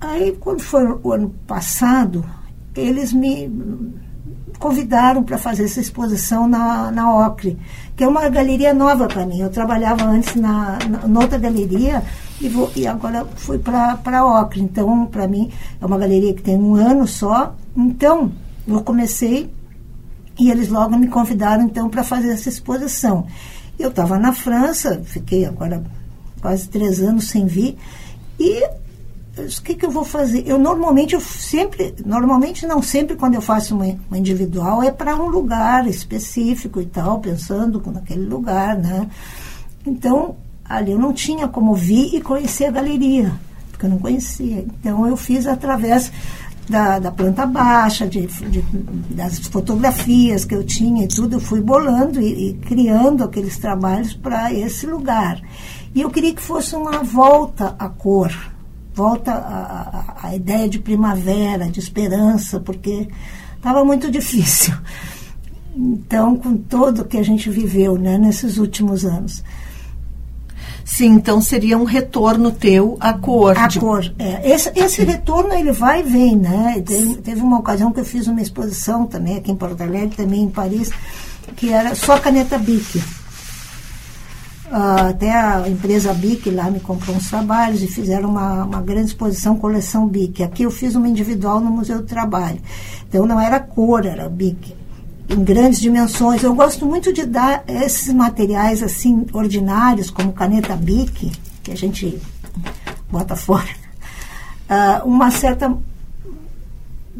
Aí, 0.00 0.32
quando 0.40 0.60
foi 0.60 0.84
o 1.02 1.12
ano 1.12 1.30
passado, 1.46 2.24
eles 2.74 3.12
me 3.12 3.50
convidaram 4.58 5.22
para 5.22 5.38
fazer 5.38 5.64
essa 5.64 5.80
exposição 5.80 6.48
na, 6.48 6.90
na 6.90 7.26
Ocre, 7.26 7.56
que 7.96 8.02
é 8.02 8.08
uma 8.08 8.28
galeria 8.28 8.74
nova 8.74 9.06
para 9.06 9.24
mim. 9.24 9.40
Eu 9.40 9.50
trabalhava 9.50 10.04
antes 10.04 10.34
na, 10.34 10.78
na, 11.06 11.20
outra 11.20 11.38
galeria 11.38 12.02
e, 12.40 12.48
vou, 12.48 12.70
e 12.74 12.86
agora 12.86 13.24
fui 13.36 13.58
para 13.58 13.98
a 14.04 14.42
Ocre. 14.42 14.60
Então, 14.60 15.06
para 15.06 15.28
mim, 15.28 15.50
é 15.80 15.86
uma 15.86 15.98
galeria 15.98 16.34
que 16.34 16.42
tem 16.42 16.56
um 16.56 16.74
ano 16.74 17.06
só. 17.06 17.54
Então, 17.78 18.32
eu 18.66 18.82
comecei 18.82 19.48
e 20.36 20.50
eles 20.50 20.68
logo 20.68 20.98
me 20.98 21.06
convidaram 21.06 21.62
então 21.62 21.88
para 21.88 22.02
fazer 22.02 22.30
essa 22.30 22.48
exposição. 22.48 23.26
Eu 23.78 23.90
estava 23.90 24.18
na 24.18 24.32
França, 24.32 25.00
fiquei 25.04 25.44
agora 25.44 25.84
quase 26.40 26.68
três 26.68 27.00
anos 27.00 27.28
sem 27.28 27.46
vir 27.46 27.78
e 28.38 28.68
o 29.38 29.62
que, 29.62 29.76
que 29.76 29.86
eu 29.86 29.90
vou 29.90 30.04
fazer? 30.04 30.42
Eu 30.44 30.58
normalmente, 30.58 31.14
eu 31.14 31.20
sempre, 31.20 31.94
normalmente 32.04 32.66
não 32.66 32.82
sempre 32.82 33.14
quando 33.14 33.34
eu 33.34 33.40
faço 33.40 33.76
uma, 33.76 33.86
uma 34.08 34.18
individual 34.18 34.82
é 34.82 34.90
para 34.90 35.14
um 35.14 35.28
lugar 35.28 35.86
específico 35.86 36.80
e 36.80 36.86
tal, 36.86 37.20
pensando 37.20 37.80
naquele 37.92 38.26
lugar, 38.26 38.76
né? 38.76 39.08
Então, 39.86 40.34
ali 40.64 40.90
eu 40.90 40.98
não 40.98 41.12
tinha 41.12 41.46
como 41.46 41.72
vir 41.74 42.16
e 42.16 42.20
conhecer 42.20 42.64
a 42.64 42.72
galeria, 42.72 43.32
porque 43.70 43.86
eu 43.86 43.90
não 43.90 43.98
conhecia. 43.98 44.58
Então, 44.58 45.06
eu 45.06 45.16
fiz 45.16 45.46
através 45.46 46.10
da, 46.68 46.98
da 46.98 47.10
planta 47.10 47.46
baixa, 47.46 48.06
de, 48.06 48.26
de, 48.26 48.62
das 49.10 49.38
fotografias 49.38 50.44
que 50.44 50.54
eu 50.54 50.64
tinha 50.64 51.04
e 51.04 51.08
tudo, 51.08 51.36
eu 51.36 51.40
fui 51.40 51.60
bolando 51.60 52.20
e, 52.20 52.50
e 52.50 52.54
criando 52.54 53.24
aqueles 53.24 53.58
trabalhos 53.58 54.14
para 54.14 54.52
esse 54.52 54.86
lugar. 54.86 55.40
E 55.94 56.00
eu 56.00 56.10
queria 56.10 56.34
que 56.34 56.42
fosse 56.42 56.76
uma 56.76 57.02
volta 57.02 57.74
à 57.78 57.88
cor, 57.88 58.32
volta 58.94 59.32
a, 59.32 60.26
a, 60.26 60.28
a, 60.28 60.36
ideia 60.36 60.68
de 60.68 60.78
primavera, 60.78 61.70
de 61.70 61.80
esperança, 61.80 62.60
porque 62.60 63.08
estava 63.56 63.84
muito 63.84 64.10
difícil. 64.12 64.74
Então, 65.74 66.36
com 66.36 66.56
tudo 66.56 67.04
que 67.04 67.16
a 67.16 67.22
gente 67.22 67.48
viveu 67.48 67.96
né, 67.96 68.18
nesses 68.18 68.58
últimos 68.58 69.04
anos. 69.04 69.42
Sim, 70.88 71.10
então 71.10 71.40
seria 71.40 71.76
um 71.76 71.84
retorno 71.84 72.50
teu 72.50 72.96
à 72.98 73.12
cor. 73.12 73.56
A 73.58 73.68
de... 73.68 73.78
cor, 73.78 74.10
é. 74.18 74.50
Esse, 74.50 74.72
esse 74.74 75.04
retorno, 75.04 75.52
ele 75.52 75.70
vai 75.70 76.00
e 76.00 76.02
vem, 76.02 76.34
né? 76.34 76.82
Teve, 76.84 77.16
teve, 77.16 77.40
uma 77.42 77.58
ocasião 77.58 77.92
que 77.92 78.00
eu 78.00 78.06
fiz 78.06 78.26
uma 78.26 78.40
exposição 78.40 79.06
também 79.06 79.36
aqui 79.36 79.52
em 79.52 79.54
Porto 79.54 79.82
Alegre, 79.82 80.16
também 80.16 80.42
em 80.42 80.50
Paris, 80.50 80.90
que 81.54 81.70
era 81.70 81.94
só 81.94 82.18
caneta 82.18 82.58
Bic. 82.58 82.98
Uh, 82.98 85.10
até 85.10 85.30
a 85.30 85.68
empresa 85.68 86.12
Bic 86.14 86.50
lá 86.50 86.70
me 86.70 86.80
comprou 86.80 87.14
uns 87.14 87.28
trabalhos 87.28 87.82
e 87.82 87.86
fizeram 87.86 88.30
uma, 88.30 88.64
uma 88.64 88.80
grande 88.80 89.08
exposição, 89.08 89.56
coleção 89.56 90.08
Bic. 90.08 90.42
Aqui 90.42 90.62
eu 90.62 90.70
fiz 90.70 90.94
uma 90.94 91.06
individual 91.06 91.60
no 91.60 91.70
Museu 91.70 91.98
do 91.98 92.06
Trabalho. 92.06 92.60
Então 93.06 93.26
não 93.26 93.38
era 93.38 93.60
cor, 93.60 94.06
era 94.06 94.26
Bic 94.28 94.77
em 95.28 95.44
grandes 95.44 95.80
dimensões. 95.80 96.42
Eu 96.42 96.54
gosto 96.54 96.86
muito 96.86 97.12
de 97.12 97.26
dar 97.26 97.62
esses 97.66 98.12
materiais 98.12 98.82
assim 98.82 99.26
ordinários, 99.32 100.10
como 100.10 100.32
caneta 100.32 100.74
Bic, 100.74 101.32
que 101.62 101.70
a 101.70 101.76
gente 101.76 102.18
bota 103.10 103.36
fora, 103.36 103.68
uh, 104.68 105.06
uma 105.08 105.30
certa 105.30 105.76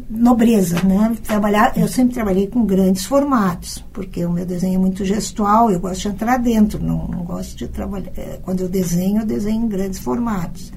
nobreza, 0.09 0.81
né? 0.83 1.15
Trabalhar, 1.23 1.77
eu 1.77 1.87
sempre 1.87 2.15
trabalhei 2.15 2.47
com 2.47 2.65
grandes 2.65 3.05
formatos, 3.05 3.83
porque 3.93 4.25
o 4.25 4.31
meu 4.31 4.45
desenho 4.45 4.75
é 4.75 4.77
muito 4.79 5.05
gestual, 5.05 5.69
eu 5.69 5.79
gosto 5.79 6.01
de 6.01 6.07
entrar 6.07 6.37
dentro, 6.37 6.83
não, 6.83 7.07
não 7.07 7.23
gosto 7.23 7.55
de 7.55 7.67
trabalhar. 7.67 8.11
Eh, 8.17 8.39
quando 8.41 8.61
eu 8.61 8.69
desenho, 8.69 9.21
eu 9.21 9.25
desenho 9.25 9.65
em 9.65 9.67
grandes 9.67 9.99
formatos. 9.99 10.71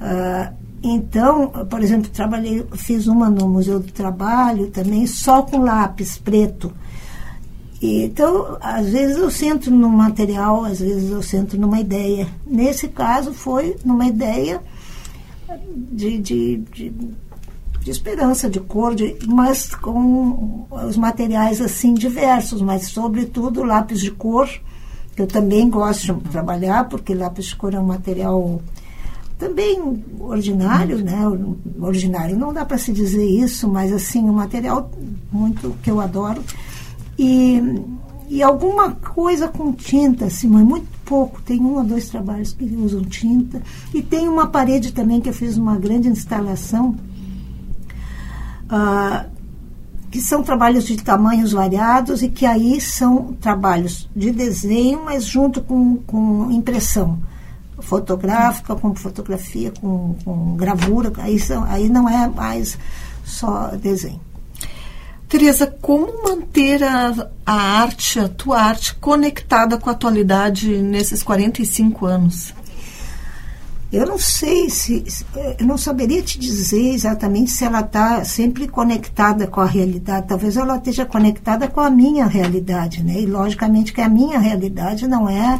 Uh, 0.00 0.54
então, 0.82 1.48
por 1.48 1.82
exemplo, 1.82 2.10
trabalhei, 2.10 2.64
fiz 2.74 3.06
uma 3.06 3.28
no 3.28 3.48
Museu 3.48 3.80
do 3.80 3.92
Trabalho 3.92 4.70
também, 4.70 5.06
só 5.06 5.42
com 5.42 5.58
lápis 5.58 6.18
preto. 6.18 6.72
E, 7.80 8.04
então, 8.04 8.56
às 8.60 8.88
vezes 8.88 9.16
eu 9.16 9.30
sento 9.30 9.70
num 9.70 9.88
material, 9.88 10.64
às 10.64 10.80
vezes 10.80 11.10
eu 11.10 11.22
sento 11.22 11.58
numa 11.58 11.80
ideia. 11.80 12.28
Nesse 12.46 12.88
caso, 12.88 13.32
foi 13.32 13.76
numa 13.84 14.06
ideia 14.06 14.62
de, 15.92 16.18
de, 16.18 16.56
de, 16.72 16.92
de 17.80 17.90
esperança, 17.90 18.48
de 18.48 18.60
cor, 18.60 18.94
de, 18.94 19.16
mas 19.26 19.74
com 19.74 20.66
os 20.70 20.96
materiais 20.96 21.60
assim 21.60 21.94
diversos, 21.94 22.60
mas 22.60 22.88
sobretudo 22.88 23.64
lápis 23.64 24.00
de 24.00 24.10
cor, 24.10 24.48
que 25.14 25.22
eu 25.22 25.26
também 25.26 25.68
gosto 25.68 26.14
de 26.14 26.28
trabalhar, 26.30 26.88
porque 26.88 27.14
lápis 27.14 27.46
de 27.46 27.56
cor 27.56 27.74
é 27.74 27.80
um 27.80 27.86
material 27.86 28.60
também 29.38 30.04
ordinário, 30.18 30.98
né? 30.98 31.20
Ordinário 31.80 32.36
não 32.36 32.52
dá 32.52 32.64
para 32.64 32.76
se 32.76 32.92
dizer 32.92 33.24
isso, 33.24 33.68
mas 33.68 33.92
assim, 33.92 34.24
um 34.24 34.32
material 34.32 34.90
muito 35.30 35.76
que 35.80 35.90
eu 35.90 36.00
adoro. 36.00 36.42
E, 37.16 37.62
e 38.28 38.42
alguma 38.42 38.90
coisa 38.92 39.46
com 39.46 39.72
tinta, 39.72 40.24
assim, 40.24 40.48
mas 40.48 40.64
muito 40.64 40.88
pouco. 41.04 41.40
Tem 41.40 41.60
um 41.60 41.76
ou 41.76 41.84
dois 41.84 42.08
trabalhos 42.08 42.52
que 42.52 42.64
usam 42.64 43.04
tinta. 43.04 43.62
E 43.94 44.02
tem 44.02 44.28
uma 44.28 44.48
parede 44.48 44.92
também 44.92 45.20
que 45.20 45.28
eu 45.28 45.34
fiz 45.34 45.56
uma 45.56 45.76
grande 45.76 46.08
instalação, 46.08 46.96
uh, 48.64 49.30
que 50.10 50.20
são 50.20 50.42
trabalhos 50.42 50.84
de 50.84 50.96
tamanhos 50.96 51.52
variados 51.52 52.22
e 52.22 52.28
que 52.28 52.44
aí 52.44 52.80
são 52.80 53.36
trabalhos 53.40 54.08
de 54.16 54.32
desenho, 54.32 55.04
mas 55.04 55.24
junto 55.24 55.62
com, 55.62 55.96
com 55.98 56.50
impressão 56.50 57.20
fotográfica, 57.80 58.74
com 58.74 58.94
fotografia, 58.94 59.72
com, 59.80 60.14
com 60.24 60.56
gravura, 60.56 61.12
aí, 61.18 61.38
são, 61.38 61.64
aí 61.64 61.88
não 61.88 62.08
é 62.08 62.28
mais 62.28 62.78
só 63.24 63.68
desenho. 63.76 64.20
Tereza, 65.28 65.66
como 65.66 66.24
manter 66.24 66.82
a, 66.82 67.28
a 67.44 67.52
arte, 67.52 68.18
a 68.18 68.28
tua 68.28 68.62
arte, 68.62 68.94
conectada 68.94 69.76
com 69.76 69.90
a 69.90 69.92
atualidade 69.92 70.78
nesses 70.78 71.22
45 71.22 72.06
anos? 72.06 72.54
Eu 73.90 74.06
não 74.06 74.18
sei 74.18 74.68
se. 74.68 75.02
Eu 75.58 75.66
não 75.66 75.78
saberia 75.78 76.22
te 76.22 76.38
dizer 76.38 76.92
exatamente 76.92 77.50
se 77.50 77.64
ela 77.64 77.80
está 77.80 78.22
sempre 78.22 78.68
conectada 78.68 79.46
com 79.46 79.62
a 79.62 79.66
realidade. 79.66 80.28
Talvez 80.28 80.58
ela 80.58 80.76
esteja 80.76 81.06
conectada 81.06 81.68
com 81.68 81.80
a 81.80 81.88
minha 81.88 82.26
realidade, 82.26 83.02
né? 83.02 83.20
E 83.20 83.26
logicamente 83.26 83.92
que 83.92 84.02
a 84.02 84.08
minha 84.08 84.38
realidade 84.38 85.08
não 85.08 85.26
é 85.28 85.58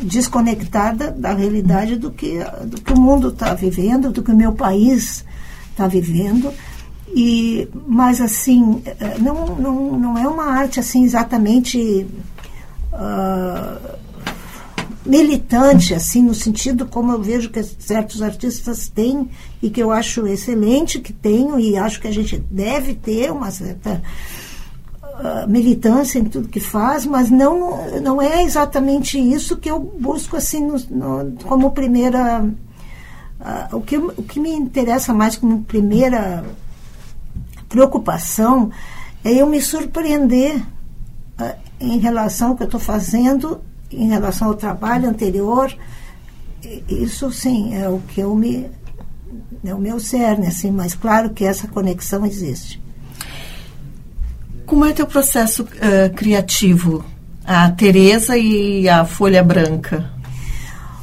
desconectada 0.00 1.10
da 1.10 1.32
realidade 1.32 1.96
do 1.96 2.10
que, 2.10 2.38
do 2.64 2.80
que 2.80 2.92
o 2.92 3.00
mundo 3.00 3.28
está 3.28 3.54
vivendo, 3.54 4.12
do 4.12 4.22
que 4.22 4.30
o 4.30 4.36
meu 4.36 4.52
país 4.52 5.24
está 5.70 5.86
vivendo. 5.86 6.52
E, 7.14 7.68
mas 7.86 8.20
assim, 8.20 8.82
eh, 8.84 9.16
não, 9.18 9.56
não, 9.56 9.98
não 9.98 10.18
é 10.18 10.28
uma 10.28 10.44
arte 10.44 10.80
assim 10.80 11.04
exatamente 11.04 12.06
uh, 12.92 13.96
militante, 15.06 15.94
assim, 15.94 16.22
no 16.22 16.34
sentido 16.34 16.84
como 16.86 17.12
eu 17.12 17.22
vejo 17.22 17.48
que 17.48 17.62
certos 17.62 18.20
artistas 18.20 18.88
têm 18.88 19.30
e 19.62 19.70
que 19.70 19.82
eu 19.82 19.90
acho 19.90 20.26
excelente 20.26 20.98
que 20.98 21.12
tenho 21.12 21.58
e 21.58 21.76
acho 21.76 22.00
que 22.00 22.08
a 22.08 22.12
gente 22.12 22.36
deve 22.50 22.94
ter 22.94 23.30
uma 23.30 23.50
certa 23.50 24.02
militância 25.48 26.18
em 26.18 26.24
tudo 26.24 26.48
que 26.48 26.60
faz, 26.60 27.06
mas 27.06 27.30
não, 27.30 28.00
não 28.00 28.20
é 28.20 28.42
exatamente 28.42 29.18
isso 29.18 29.56
que 29.56 29.70
eu 29.70 29.78
busco 29.78 30.36
assim 30.36 30.66
no, 30.66 30.78
no, 31.24 31.32
como 31.44 31.70
primeira. 31.70 32.44
Uh, 33.38 33.76
o, 33.76 33.80
que, 33.82 33.96
o 33.98 34.22
que 34.22 34.40
me 34.40 34.50
interessa 34.50 35.12
mais 35.12 35.36
como 35.36 35.62
primeira 35.62 36.42
preocupação 37.68 38.70
é 39.22 39.32
eu 39.32 39.46
me 39.46 39.60
surpreender 39.60 40.56
uh, 40.58 41.54
em 41.78 41.98
relação 41.98 42.50
ao 42.50 42.56
que 42.56 42.62
eu 42.62 42.66
estou 42.66 42.80
fazendo, 42.80 43.60
em 43.90 44.08
relação 44.08 44.48
ao 44.48 44.54
trabalho 44.54 45.08
anterior. 45.08 45.72
Isso 46.88 47.30
sim 47.30 47.74
é 47.74 47.88
o 47.88 48.00
que 48.00 48.20
eu 48.20 48.34
me. 48.34 48.68
é 49.64 49.74
o 49.74 49.78
meu 49.78 50.00
cerne, 50.00 50.46
assim, 50.46 50.70
mas 50.70 50.94
claro 50.94 51.30
que 51.30 51.44
essa 51.44 51.68
conexão 51.68 52.24
existe. 52.24 52.85
Como 54.66 54.84
é 54.84 54.92
teu 54.92 55.06
processo 55.06 55.62
uh, 55.62 56.12
criativo? 56.14 57.04
A 57.44 57.70
Tereza 57.70 58.36
e 58.36 58.88
a 58.88 59.04
Folha 59.04 59.40
Branca. 59.44 60.10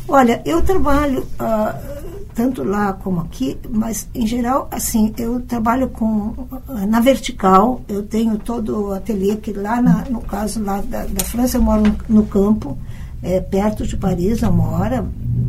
Olha, 0.06 0.42
eu 0.46 0.62
trabalho 0.62 1.22
uh, 1.40 1.94
tanto 2.36 2.62
lá 2.62 2.92
como 2.92 3.22
aqui, 3.22 3.58
mas 3.70 4.10
em 4.14 4.28
geral, 4.28 4.68
assim, 4.70 5.14
eu 5.18 5.40
trabalho 5.40 5.88
com 5.88 6.08
uh, 6.08 6.86
na 6.86 7.00
vertical. 7.00 7.82
Eu 7.88 8.04
tenho 8.04 8.38
todo 8.38 8.88
o 8.88 8.92
ateliê 8.92 9.38
que 9.38 9.54
lá, 9.54 9.82
na, 9.82 10.04
no 10.10 10.20
caso 10.20 10.62
lá 10.62 10.82
da, 10.82 11.06
da, 11.06 11.24
França, 11.24 11.56
eu 11.56 11.62
moro 11.62 11.84
no, 11.84 11.98
no 12.10 12.26
campo, 12.26 12.78
é, 13.22 13.40
perto 13.40 13.88
de 13.88 13.96
Paris, 13.96 14.42
eu 14.42 14.52
moro, 14.52 15.08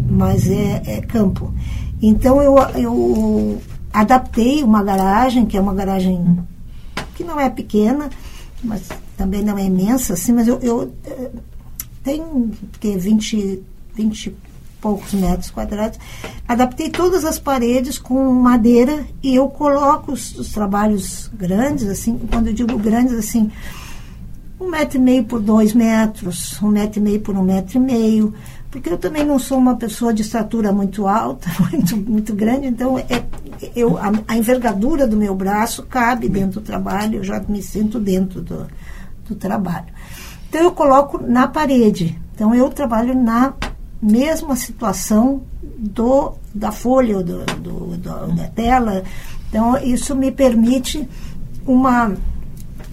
mas 0.08 0.48
é, 0.48 0.82
é 0.86 1.00
campo. 1.00 1.52
Então 2.00 2.40
eu, 2.40 2.54
eu 2.76 3.60
adaptei 3.92 4.62
uma 4.62 4.84
garagem, 4.84 5.46
que 5.46 5.56
é 5.56 5.60
uma 5.60 5.74
garagem 5.74 6.38
que 7.14 7.24
não 7.24 7.38
é 7.38 7.48
pequena, 7.48 8.10
mas 8.62 8.88
também 9.16 9.42
não 9.42 9.56
é 9.56 9.64
imensa, 9.64 10.14
assim, 10.14 10.32
mas 10.32 10.48
eu, 10.48 10.58
eu 10.60 10.92
eh, 11.06 11.30
tenho 12.02 12.50
que 12.80 12.96
20, 12.96 13.62
20 13.94 14.26
e 14.26 14.36
poucos 14.80 15.14
metros 15.14 15.50
quadrados. 15.50 15.98
Adaptei 16.46 16.90
todas 16.90 17.24
as 17.24 17.38
paredes 17.38 17.98
com 17.98 18.32
madeira 18.34 19.06
e 19.22 19.34
eu 19.34 19.48
coloco 19.48 20.12
os, 20.12 20.38
os 20.38 20.52
trabalhos 20.52 21.30
grandes, 21.32 21.88
assim, 21.88 22.18
quando 22.30 22.48
eu 22.48 22.52
digo 22.52 22.76
grandes, 22.78 23.14
assim, 23.14 23.50
um 24.60 24.68
metro 24.68 24.98
e 24.98 25.00
meio 25.00 25.24
por 25.24 25.40
dois 25.40 25.72
metros, 25.72 26.60
um 26.62 26.68
metro 26.68 27.00
e 27.00 27.02
meio 27.02 27.20
por 27.20 27.34
um 27.34 27.42
metro 27.42 27.78
e 27.78 27.80
meio, 27.80 28.34
porque 28.70 28.90
eu 28.90 28.98
também 28.98 29.24
não 29.24 29.38
sou 29.38 29.56
uma 29.56 29.76
pessoa 29.76 30.12
de 30.12 30.20
estatura 30.20 30.72
muito 30.72 31.06
alta, 31.06 31.48
muito, 31.70 31.96
muito 31.96 32.34
grande, 32.34 32.66
então 32.66 32.98
é, 32.98 33.24
eu, 33.74 33.98
a, 33.98 34.12
a, 34.28 34.36
envergadura 34.36 35.06
do 35.06 35.16
meu 35.16 35.34
braço 35.34 35.82
cabe 35.84 36.28
dentro 36.28 36.60
do 36.60 36.66
trabalho, 36.66 37.16
eu 37.16 37.24
já 37.24 37.40
me 37.48 37.62
sinto 37.62 37.98
dentro 37.98 38.40
do, 38.40 38.66
do 39.28 39.34
trabalho. 39.34 39.86
Então 40.48 40.62
eu 40.62 40.72
coloco 40.72 41.22
na 41.22 41.48
parede. 41.48 42.18
Então 42.34 42.54
eu 42.54 42.68
trabalho 42.70 43.14
na 43.14 43.54
mesma 44.00 44.56
situação 44.56 45.42
do, 45.62 46.34
da 46.54 46.70
folha, 46.70 47.22
do, 47.22 47.44
do, 47.44 47.96
do 47.96 48.34
da 48.34 48.48
tela. 48.48 49.02
Então 49.48 49.76
isso 49.78 50.14
me 50.14 50.30
permite 50.30 51.08
uma 51.66 52.12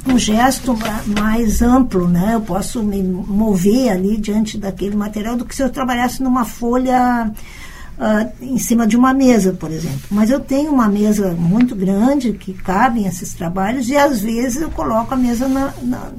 um 0.07 0.17
gesto 0.17 0.75
mais 1.05 1.61
amplo, 1.61 2.07
né? 2.07 2.31
Eu 2.33 2.41
posso 2.41 2.81
me 2.81 3.03
mover 3.03 3.91
ali 3.91 4.17
diante 4.17 4.57
daquele 4.57 4.95
material 4.95 5.35
do 5.35 5.45
que 5.45 5.55
se 5.55 5.61
eu 5.61 5.69
trabalhasse 5.69 6.23
numa 6.23 6.43
folha 6.43 7.31
uh, 8.01 8.43
em 8.43 8.57
cima 8.57 8.87
de 8.87 8.97
uma 8.97 9.13
mesa, 9.13 9.53
por 9.53 9.71
exemplo. 9.71 10.01
Mas 10.09 10.31
eu 10.31 10.39
tenho 10.39 10.71
uma 10.71 10.89
mesa 10.89 11.33
muito 11.33 11.75
grande 11.75 12.33
que 12.33 12.53
cabem 12.53 13.05
esses 13.05 13.33
trabalhos 13.33 13.87
e 13.87 13.95
às 13.95 14.19
vezes 14.21 14.61
eu 14.61 14.71
coloco 14.71 15.13
a 15.13 15.17
mesa 15.17 15.47
na, 15.47 15.71
na 15.83 16.11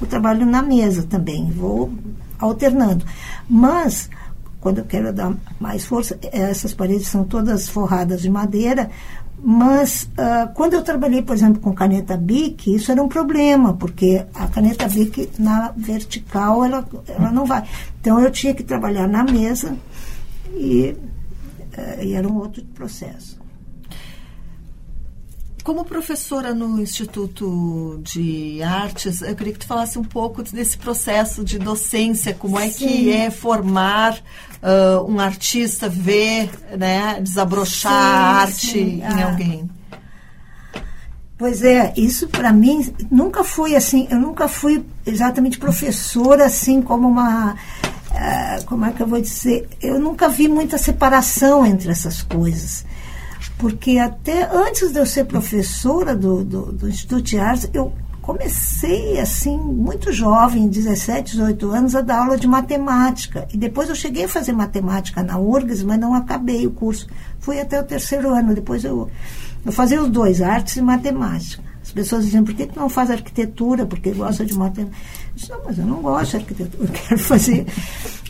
o 0.00 0.06
trabalho 0.06 0.44
na 0.44 0.62
mesa 0.62 1.04
também. 1.04 1.50
Vou 1.50 1.90
alternando. 2.38 3.04
Mas 3.48 4.10
quando 4.60 4.78
eu 4.78 4.84
quero 4.84 5.12
dar 5.12 5.32
mais 5.58 5.84
força, 5.84 6.18
essas 6.30 6.74
paredes 6.74 7.08
são 7.08 7.24
todas 7.24 7.68
forradas 7.68 8.20
de 8.22 8.30
madeira, 8.30 8.90
Mas 9.44 10.08
uh, 10.12 10.52
quando 10.54 10.74
eu 10.74 10.82
trabalhei, 10.82 11.20
por 11.20 11.34
exemplo, 11.34 11.60
com 11.60 11.72
caneta 11.72 12.16
Bic, 12.16 12.72
isso 12.72 12.92
era 12.92 13.02
um 13.02 13.08
problema, 13.08 13.74
porque 13.74 14.24
a 14.32 14.46
caneta 14.46 14.86
Bic 14.86 15.30
na 15.36 15.72
vertical 15.76 16.64
ela, 16.64 16.86
ela 17.08 17.32
não 17.32 17.44
vai. 17.44 17.64
Então 18.00 18.20
eu 18.20 18.30
tinha 18.30 18.54
que 18.54 18.62
trabalhar 18.62 19.08
na 19.08 19.24
mesa 19.24 19.76
e, 20.54 20.94
e 22.02 22.12
era 22.14 22.26
um 22.28 22.36
outro 22.38 22.64
processo. 22.74 23.40
Como 25.62 25.84
professora 25.84 26.52
no 26.52 26.80
Instituto 26.80 28.00
de 28.02 28.60
Artes, 28.64 29.22
eu 29.22 29.34
queria 29.36 29.52
que 29.52 29.60
tu 29.60 29.66
falasse 29.66 29.96
um 29.96 30.02
pouco 30.02 30.42
desse 30.42 30.76
processo 30.76 31.44
de 31.44 31.56
docência, 31.56 32.34
como 32.34 32.58
é 32.58 32.68
Sim. 32.68 32.86
que 32.86 33.12
é 33.12 33.30
formar 33.30 34.18
uh, 34.60 35.08
um 35.08 35.20
artista, 35.20 35.88
ver, 35.88 36.50
né, 36.76 37.20
desabrochar 37.20 37.92
sim, 37.92 37.98
a 37.98 38.40
arte 38.40 38.66
sim. 38.66 39.02
em 39.02 39.04
ah. 39.04 39.30
alguém. 39.30 39.70
Pois 41.38 41.62
é, 41.62 41.92
isso 41.96 42.28
para 42.28 42.52
mim 42.52 42.92
nunca 43.10 43.42
foi 43.42 43.74
assim, 43.74 44.06
eu 44.10 44.18
nunca 44.18 44.46
fui 44.46 44.84
exatamente 45.04 45.58
professora 45.58 46.46
assim 46.46 46.80
como 46.80 47.08
uma 47.08 47.56
uh, 48.12 48.64
como 48.66 48.84
é 48.84 48.92
que 48.92 49.02
eu 49.02 49.06
vou 49.06 49.20
dizer, 49.20 49.68
eu 49.80 49.98
nunca 49.98 50.28
vi 50.28 50.48
muita 50.48 50.78
separação 50.78 51.66
entre 51.66 51.90
essas 51.90 52.22
coisas 52.22 52.84
porque 53.62 53.96
até 53.98 54.48
antes 54.52 54.92
de 54.92 54.98
eu 54.98 55.06
ser 55.06 55.24
professora 55.24 56.16
do, 56.16 56.42
do, 56.44 56.72
do 56.72 56.88
Instituto 56.88 57.22
de 57.22 57.38
Artes, 57.38 57.70
eu 57.72 57.92
comecei 58.20 59.20
assim, 59.20 59.56
muito 59.56 60.12
jovem, 60.12 60.68
17, 60.68 61.32
18 61.36 61.70
anos, 61.70 61.94
a 61.94 62.00
dar 62.00 62.22
aula 62.22 62.36
de 62.36 62.48
matemática. 62.48 63.46
E 63.52 63.56
depois 63.56 63.88
eu 63.88 63.94
cheguei 63.94 64.24
a 64.24 64.28
fazer 64.28 64.50
matemática 64.50 65.22
na 65.22 65.38
URGS, 65.38 65.84
mas 65.84 65.98
não 65.98 66.12
acabei 66.12 66.66
o 66.66 66.72
curso. 66.72 67.06
Fui 67.38 67.60
até 67.60 67.80
o 67.80 67.84
terceiro 67.84 68.34
ano, 68.34 68.52
depois 68.52 68.82
eu, 68.84 69.08
eu 69.64 69.70
fazia 69.70 70.02
os 70.02 70.08
dois, 70.08 70.42
artes 70.42 70.76
e 70.76 70.82
matemática. 70.82 71.62
As 71.80 71.92
pessoas 71.92 72.24
diziam, 72.24 72.44
por 72.44 72.54
que, 72.54 72.66
que 72.66 72.76
não 72.76 72.88
faz 72.88 73.10
arquitetura? 73.10 73.86
Porque 73.86 74.10
gosta 74.10 74.44
de 74.44 74.54
matemática. 74.54 74.96
Disse, 75.46 75.52
mas 75.64 75.78
eu 75.78 75.86
não 75.86 76.02
gosto 76.02 76.30
de 76.30 76.36
arquitetura, 76.36 76.84
eu 76.84 76.88
quero 76.88 77.18
fazer 77.18 77.66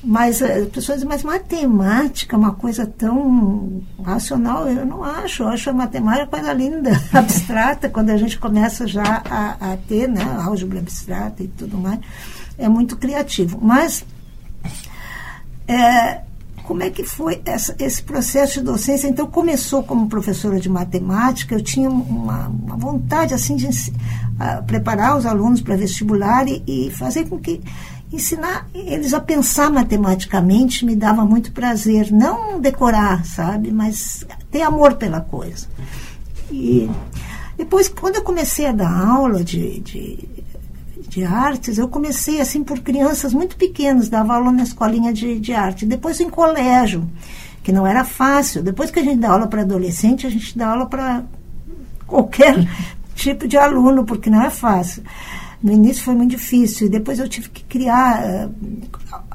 mas 0.05 0.43
eh, 0.43 0.59
as 0.59 0.69
pessoas 0.69 0.99
dizem, 0.99 1.09
mas 1.09 1.23
matemática 1.23 2.35
é 2.35 2.39
uma 2.39 2.53
coisa 2.53 2.85
tão 2.87 3.83
racional, 4.03 4.69
eu 4.69 4.85
não 4.85 5.05
acho. 5.05 5.45
Eu 5.45 5.49
acho 5.49 5.71
a 5.71 5.73
matemática 5.73 6.27
coisa 6.27 6.53
linda, 6.53 6.91
abstrata, 7.13 7.89
quando 7.89 8.11
a 8.11 8.17
gente 8.17 8.39
começa 8.39 8.87
já 8.87 9.23
a, 9.31 9.73
a 9.73 9.77
ter 9.77 10.09
né, 10.09 10.23
álgebra 10.45 10.81
abstrata 10.81 11.43
e 11.43 11.49
tudo 11.49 11.79
mais. 11.79 12.01
É 12.59 12.69
muito 12.69 12.97
criativo. 12.97 13.59
Mas 13.63 14.05
é, 15.69 16.23
como 16.65 16.83
é 16.83 16.91
que 16.91 17.05
foi 17.05 17.41
essa, 17.45 17.75
esse 17.79 18.03
processo 18.03 18.61
de 18.61 18.67
docência? 18.67 19.09
Então, 19.09 19.27
começou 19.27 19.83
como 19.83 20.09
professora 20.09 20.59
de 20.61 20.69
matemática, 20.69 21.55
eu 21.55 21.63
tinha 21.63 21.91
uma, 21.91 22.49
uma 22.49 22.77
vontade 22.77 23.35
assim 23.35 23.57
de 23.57 23.67
uh, 23.67 24.63
preparar 24.67 25.17
os 25.17 25.27
alunos 25.27 25.61
para 25.61 25.77
vestibular 25.77 26.47
e, 26.49 26.63
e 26.67 26.91
fazer 26.91 27.29
com 27.29 27.39
que 27.39 27.61
ensinar 28.13 28.69
eles 28.75 29.15
a 29.15 29.21
pensar 29.21 29.71
matematicamente 29.71 30.85
me 30.85 30.95
dava 30.95 31.25
muito 31.25 31.53
prazer. 31.53 32.13
Não 32.13 32.61
decorar, 32.61 33.25
sabe? 33.25 33.73
Mas 33.73 34.25
ter 34.51 34.63
amor 34.63 34.95
pela 34.95 35.21
coisa. 35.21 35.67
E 36.51 36.91
depois, 37.57 37.89
quando 37.89 38.17
eu 38.17 38.23
comecei 38.23 38.67
a 38.67 38.73
dar 38.73 39.07
aula 39.09 39.43
de, 39.43 39.81
de, 39.81 40.29
de 41.13 41.25
artes, 41.25 41.77
eu 41.77 41.89
comecei 41.89 42.41
assim 42.41 42.65
por 42.65 42.81
crianças 42.81 43.35
muito 43.35 43.55
pequenas, 43.57 44.09
dava 44.09 44.35
aula 44.35 44.51
na 44.51 44.63
escolinha 44.63 45.13
de, 45.13 45.39
de 45.39 45.53
arte. 45.53 45.85
Depois 45.85 46.19
em 46.21 46.31
colégio, 46.31 47.07
que 47.63 47.71
não 47.71 47.87
era 47.87 48.03
fácil. 48.03 48.63
Depois 48.63 48.91
que 48.91 48.99
a 48.99 49.03
gente 49.03 49.19
dá 49.19 49.31
aula 49.31 49.47
para 49.47 49.61
adolescente, 49.61 50.27
a 50.27 50.31
gente 50.31 50.57
dá 50.57 50.69
aula 50.69 50.87
para 50.87 51.23
qualquer 52.07 52.67
tipo 53.15 53.47
de 53.47 53.59
aluno, 53.59 54.07
porque 54.07 54.31
não 54.31 54.43
é 54.43 54.49
fácil. 54.49 55.03
No 55.63 55.71
início 55.71 56.03
foi 56.03 56.15
muito 56.15 56.31
difícil, 56.31 56.87
e 56.87 56.91
depois 56.91 57.19
eu 57.19 57.29
tive 57.29 57.51
que 57.51 57.63
criar 57.65 58.49
uh, 58.49 58.55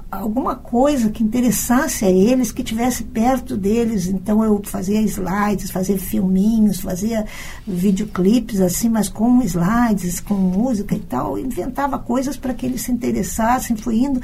alguma 0.09 0.55
coisa 0.55 1.09
que 1.09 1.23
interessasse 1.23 2.05
a 2.05 2.09
eles, 2.09 2.51
que 2.51 2.63
tivesse 2.63 3.03
perto 3.03 3.57
deles. 3.57 4.07
Então 4.07 4.43
eu 4.43 4.61
fazia 4.63 5.01
slides, 5.01 5.69
fazia 5.69 5.97
filminhos, 5.97 6.79
fazia 6.79 7.25
videoclipes 7.65 8.61
assim, 8.61 8.89
mas 8.89 9.09
com 9.09 9.41
slides, 9.43 10.19
com 10.19 10.35
música 10.35 10.95
e 10.95 10.99
tal, 10.99 11.37
inventava 11.37 11.99
coisas 11.99 12.37
para 12.37 12.53
que 12.53 12.65
eles 12.65 12.81
se 12.81 12.91
interessassem, 12.91 13.75
fui 13.75 13.97
indo. 13.97 14.21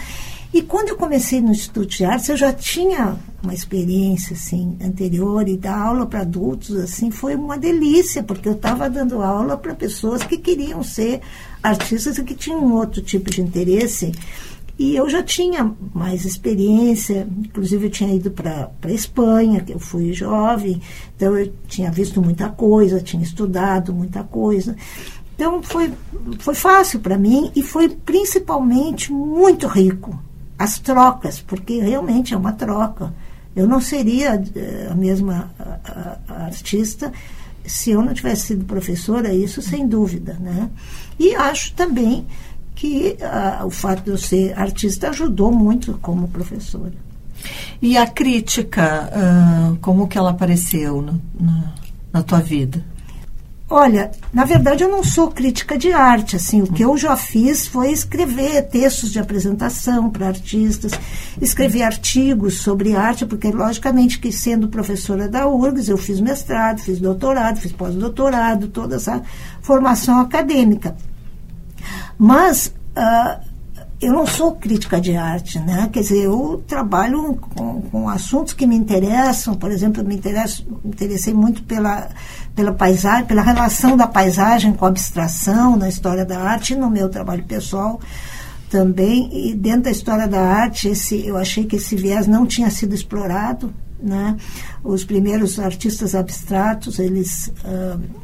E 0.53 0.61
quando 0.61 0.89
eu 0.89 0.95
comecei 0.95 1.41
no 1.41 1.49
Instituto 1.49 1.87
de 1.87 2.05
Artes, 2.05 2.29
eu 2.29 2.37
já 2.37 2.53
tinha 2.53 3.17
uma 3.41 3.55
experiência 3.55 4.35
assim 4.35 4.77
anterior 4.81 5.47
e 5.49 5.57
dar 5.57 5.77
aula 5.77 6.05
para 6.05 6.21
adultos 6.21 6.77
assim 6.77 7.09
foi 7.09 7.35
uma 7.35 7.57
delícia, 7.57 8.21
porque 8.21 8.47
eu 8.47 8.53
estava 8.53 8.87
dando 8.87 9.21
aula 9.21 9.57
para 9.57 9.73
pessoas 9.73 10.23
que 10.23 10.37
queriam 10.37 10.83
ser 10.83 11.21
artistas 11.61 12.19
e 12.19 12.23
que 12.23 12.35
tinham 12.35 12.71
outro 12.73 13.01
tipo 13.01 13.31
de 13.31 13.41
interesse. 13.41 14.11
E 14.77 14.95
eu 14.95 15.07
já 15.07 15.21
tinha 15.21 15.71
mais 15.93 16.25
experiência, 16.25 17.27
inclusive 17.38 17.86
eu 17.86 17.91
tinha 17.91 18.13
ido 18.13 18.31
para 18.31 18.71
a 18.81 18.91
Espanha, 18.91 19.62
que 19.62 19.71
eu 19.71 19.79
fui 19.79 20.13
jovem, 20.13 20.81
então 21.15 21.38
eu 21.38 21.53
tinha 21.67 21.91
visto 21.91 22.21
muita 22.21 22.49
coisa, 22.49 22.99
tinha 22.99 23.21
estudado 23.21 23.93
muita 23.93 24.23
coisa. 24.23 24.75
Então 25.36 25.62
foi, 25.62 25.91
foi 26.39 26.55
fácil 26.55 26.99
para 26.99 27.17
mim 27.17 27.51
e 27.55 27.62
foi 27.62 27.89
principalmente 27.89 29.12
muito 29.12 29.67
rico 29.67 30.19
as 30.57 30.79
trocas, 30.79 31.39
porque 31.39 31.79
realmente 31.79 32.33
é 32.33 32.38
uma 32.38 32.53
troca. 32.53 33.13
Eu 33.55 33.67
não 33.67 33.79
seria 33.79 34.41
eh, 34.55 34.88
a 34.89 34.95
mesma 34.95 35.51
artista 36.27 37.12
se 37.65 37.91
eu 37.91 38.01
não 38.01 38.13
tivesse 38.13 38.47
sido 38.47 38.65
professora, 38.65 39.33
isso 39.33 39.62
sem 39.62 39.88
dúvida. 39.88 40.38
Né? 40.39 40.69
E 41.19 41.36
acho 41.36 41.73
também 41.73 42.25
que 42.75 43.17
uh, 43.19 43.65
o 43.65 43.69
fato 43.69 44.03
de 44.03 44.09
eu 44.09 44.17
ser 44.17 44.57
artista 44.57 45.09
ajudou 45.09 45.51
muito 45.51 45.97
como 46.01 46.27
professora. 46.27 46.93
E 47.81 47.97
a 47.97 48.07
crítica, 48.07 49.09
uh, 49.12 49.77
como 49.77 50.07
que 50.07 50.17
ela 50.17 50.31
apareceu 50.31 51.01
no, 51.01 51.21
na, 51.39 51.73
na 52.12 52.23
tua 52.23 52.39
vida? 52.39 52.83
Olha, 53.69 54.12
na 54.31 54.45
verdade 54.45 54.83
eu 54.83 54.89
não 54.89 55.03
sou 55.03 55.31
crítica 55.31 55.75
de 55.77 55.91
arte, 55.91 56.36
assim, 56.36 56.62
o 56.62 56.67
que 56.67 56.83
eu 56.83 56.95
já 56.95 57.15
fiz 57.15 57.67
foi 57.67 57.91
escrever 57.91 58.62
textos 58.69 59.12
de 59.12 59.17
apresentação 59.17 60.12
para 60.12 60.27
artistas, 60.27 60.91
escrever 61.41 61.81
artigos 61.81 62.62
sobre 62.62 62.95
arte, 62.95 63.25
porque 63.25 63.49
logicamente 63.49 64.19
que 64.19 64.31
sendo 64.31 64.67
professora 64.67 65.27
da 65.27 65.47
URGS, 65.47 65.89
eu 65.89 65.97
fiz 65.97 66.19
mestrado, 66.19 66.81
fiz 66.81 66.99
doutorado, 66.99 67.59
fiz 67.59 67.71
pós-doutorado, 67.71 68.67
toda 68.67 68.97
essa 68.97 69.23
formação 69.62 70.19
acadêmica. 70.19 70.95
Mas 72.17 72.67
uh, 72.67 73.41
eu 74.01 74.13
não 74.13 74.25
sou 74.25 74.55
crítica 74.55 74.99
de 74.99 75.15
arte, 75.15 75.59
né? 75.59 75.89
Quer 75.91 76.01
dizer, 76.01 76.23
eu 76.23 76.63
trabalho 76.67 77.35
com, 77.35 77.81
com 77.81 78.09
assuntos 78.09 78.53
que 78.53 78.67
me 78.67 78.75
interessam, 78.75 79.55
por 79.55 79.71
exemplo, 79.71 80.01
eu 80.01 80.05
me, 80.05 80.15
interesso, 80.15 80.65
me 80.83 80.91
interessei 80.91 81.33
muito 81.33 81.63
pela 81.63 82.09
pela 82.55 82.71
paisagem, 82.71 83.25
pela 83.25 83.41
relação 83.41 83.97
da 83.97 84.07
paisagem 84.07 84.73
com 84.73 84.85
a 84.85 84.89
abstração 84.89 85.75
na 85.75 85.89
história 85.89 86.25
da 86.25 86.39
arte, 86.39 86.75
no 86.75 86.89
meu 86.89 87.09
trabalho 87.09 87.43
pessoal 87.43 87.99
também. 88.69 89.29
E 89.31 89.55
dentro 89.55 89.83
da 89.83 89.91
história 89.91 90.27
da 90.27 90.41
arte, 90.41 90.87
esse, 90.89 91.25
eu 91.25 91.37
achei 91.37 91.65
que 91.65 91.77
esse 91.77 91.95
viés 91.95 92.27
não 92.27 92.45
tinha 92.45 92.69
sido 92.69 92.93
explorado. 92.93 93.73
Né? 94.01 94.35
Os 94.83 95.03
primeiros 95.03 95.59
artistas 95.59 96.13
abstratos, 96.13 96.99
eles. 96.99 97.51
Uh, 97.63 98.22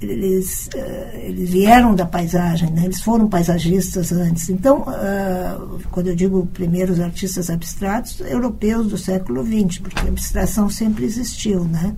eles, 0.00 0.68
uh, 0.74 1.16
eles 1.16 1.50
vieram 1.50 1.94
da 1.94 2.06
paisagem, 2.06 2.70
né? 2.70 2.84
eles 2.84 3.02
foram 3.02 3.28
paisagistas 3.28 4.12
antes. 4.12 4.48
Então, 4.48 4.82
uh, 4.82 5.78
quando 5.90 6.08
eu 6.08 6.16
digo 6.16 6.46
primeiros 6.46 6.98
artistas 7.00 7.50
abstratos, 7.50 8.20
europeus 8.20 8.88
do 8.88 8.96
século 8.96 9.44
XX, 9.44 9.78
porque 9.78 10.06
a 10.06 10.08
abstração 10.08 10.70
sempre 10.70 11.04
existiu. 11.04 11.64
Né? 11.64 11.94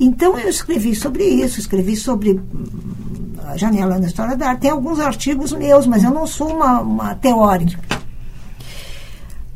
Então 0.00 0.38
eu 0.38 0.48
escrevi 0.48 0.94
sobre 0.94 1.24
isso, 1.24 1.60
escrevi 1.60 1.96
sobre 1.96 2.32
hum, 2.32 3.34
a 3.46 3.56
janela 3.56 3.98
na 3.98 4.06
história 4.06 4.36
da 4.36 4.48
arte. 4.48 4.62
Tem 4.62 4.70
alguns 4.70 4.98
artigos 4.98 5.52
meus, 5.52 5.86
mas 5.86 6.02
eu 6.02 6.10
não 6.10 6.26
sou 6.26 6.54
uma, 6.54 6.80
uma 6.80 7.14
teórica. 7.14 7.78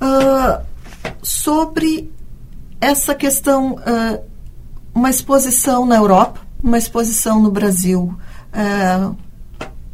Uh, 0.01 0.65
sobre 1.23 2.13
essa 2.81 3.15
questão, 3.15 3.73
uh, 3.75 4.23
uma 4.95 5.11
exposição 5.11 5.87
na 5.87 5.97
Europa, 5.97 6.46
uma 6.67 6.79
exposição 6.79 7.41
no 7.41 7.51
Brasil. 7.51 8.13
Uh, 8.53 9.17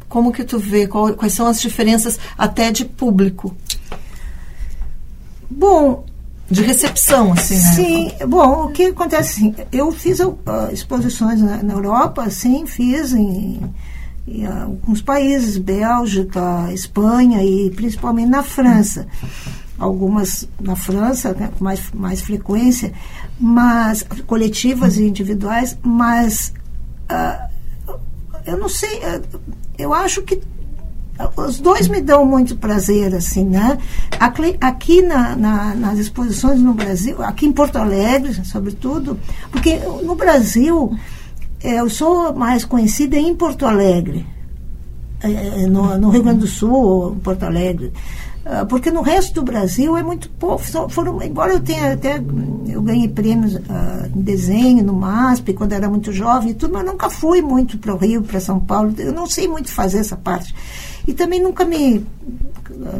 como 0.09 0.31
que 0.31 0.43
tu 0.43 0.57
vê? 0.57 0.87
Qual, 0.87 1.13
quais 1.13 1.33
são 1.33 1.47
as 1.47 1.61
diferenças 1.61 2.19
até 2.37 2.71
de 2.71 2.83
público? 2.83 3.55
Bom, 5.49 6.05
de 6.49 6.63
recepção, 6.63 7.31
assim, 7.33 7.55
né? 7.55 7.73
Sim, 7.73 8.11
bom, 8.27 8.65
o 8.65 8.71
que 8.71 8.85
acontece 8.85 9.39
assim, 9.39 9.55
eu 9.71 9.91
fiz 9.91 10.19
uh, 10.19 10.37
exposições 10.71 11.41
na, 11.41 11.63
na, 11.63 11.73
Europa, 11.73 12.29
sim, 12.29 12.65
fiz 12.65 13.13
em, 13.13 13.61
em, 14.27 14.45
alguns 14.45 15.01
países, 15.01 15.57
Bélgica, 15.57 16.71
Espanha 16.73 17.43
e 17.43 17.69
principalmente 17.71 18.29
na 18.29 18.43
França. 18.43 19.07
algumas 19.77 20.47
na 20.59 20.75
França 20.75 21.33
né, 21.33 21.49
com 21.57 21.63
mais, 21.63 21.81
mais 21.93 22.21
frequência, 22.21 22.93
mas 23.39 24.05
coletivas 24.25 24.97
e 24.97 25.03
individuais, 25.03 25.77
mas 25.83 26.53
eu 28.45 28.57
não 28.57 28.69
sei, 28.69 28.99
uh, 28.99 29.39
eu 29.77 29.93
acho 29.93 30.21
que 30.21 30.41
os 31.37 31.59
dois 31.59 31.87
me 31.87 32.01
dão 32.01 32.25
muito 32.25 32.55
prazer, 32.55 33.13
assim, 33.13 33.45
né? 33.45 33.77
Aqui 34.19 35.01
na, 35.01 35.35
na, 35.35 35.75
nas 35.75 35.99
exposições 35.99 36.59
no 36.59 36.73
Brasil, 36.73 37.21
aqui 37.21 37.45
em 37.45 37.51
Porto 37.51 37.77
Alegre, 37.77 38.33
sobretudo, 38.45 39.19
porque 39.51 39.77
no 40.03 40.15
Brasil 40.15 40.97
é, 41.63 41.79
eu 41.79 41.89
sou 41.89 42.33
mais 42.33 42.65
conhecida 42.65 43.15
em 43.15 43.35
Porto 43.35 43.65
Alegre, 43.65 44.25
é, 45.21 45.67
no, 45.67 45.97
no, 45.97 46.09
Rio 46.09 46.23
Grande 46.23 46.39
do 46.39 46.47
Sul, 46.47 47.15
Porto 47.23 47.43
Alegre. 47.43 47.93
Ah, 48.45 48.65
porque 48.65 48.91
no 48.91 49.01
resto 49.01 49.35
do 49.35 49.43
Brasil 49.43 49.95
é 49.95 50.03
muito 50.03 50.29
pouco. 50.29 50.63
Foram, 50.89 51.21
embora 51.21 51.53
eu 51.53 51.61
tenha 51.61 51.93
até 51.93 52.21
eu 52.67 52.81
ganhei 52.81 53.07
prêmios 53.07 53.55
uh, 53.55 53.59
em 54.13 54.21
desenho 54.21 54.83
no 54.83 54.93
MASP 54.93 55.53
quando 55.53 55.71
era 55.71 55.89
muito 55.89 56.11
jovem 56.11 56.51
e 56.51 56.53
tudo, 56.53 56.73
mas 56.73 56.85
nunca 56.85 57.09
fui 57.09 57.41
muito 57.41 57.77
para 57.77 57.93
o 57.93 57.97
Rio, 57.97 58.21
para 58.21 58.39
São 58.41 58.59
Paulo. 58.59 58.93
Eu 58.97 59.13
não 59.13 59.27
sei 59.27 59.47
muito 59.47 59.71
fazer 59.71 59.99
essa 59.99 60.17
parte. 60.17 60.53
E 61.07 61.13
também 61.13 61.41
nunca 61.41 61.63
me 61.63 62.05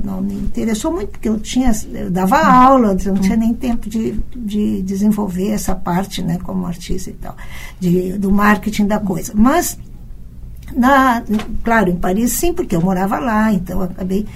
não 0.04 0.22
me 0.22 0.36
interessou 0.36 0.92
muito, 0.92 1.10
porque 1.12 1.28
eu 1.28 1.40
tinha 1.40 1.72
eu 1.94 2.10
dava 2.10 2.38
aula, 2.38 2.96
não 3.06 3.16
tinha 3.16 3.36
nem 3.36 3.54
tempo 3.54 3.90
de, 3.90 4.20
de 4.36 4.82
desenvolver 4.84 5.50
essa 5.50 5.74
parte, 5.74 6.22
né, 6.22 6.38
como 6.44 6.66
artista 6.66 7.10
e 7.10 7.14
tal, 7.14 7.36
de, 7.80 8.14
do 8.14 8.32
marketing 8.32 8.86
da 8.86 9.00
coisa. 9.00 9.34
Mas, 9.36 9.80
na, 10.76 11.24
claro, 11.64 11.90
em 11.90 11.96
Paris 11.96 12.34
sim, 12.34 12.54
porque 12.54 12.76
eu 12.76 12.82
morava 12.82 13.18
lá, 13.20 13.52
então 13.52 13.82
acabei 13.82 14.28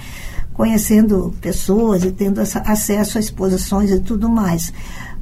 conhecendo 0.58 1.34
pessoas 1.40 2.04
e 2.04 2.12
tendo 2.12 2.42
essa, 2.42 2.60
acesso 2.62 3.20
a 3.20 3.22
exposições 3.22 3.92
e 3.92 4.00
tudo 4.00 4.28
mais. 4.28 4.74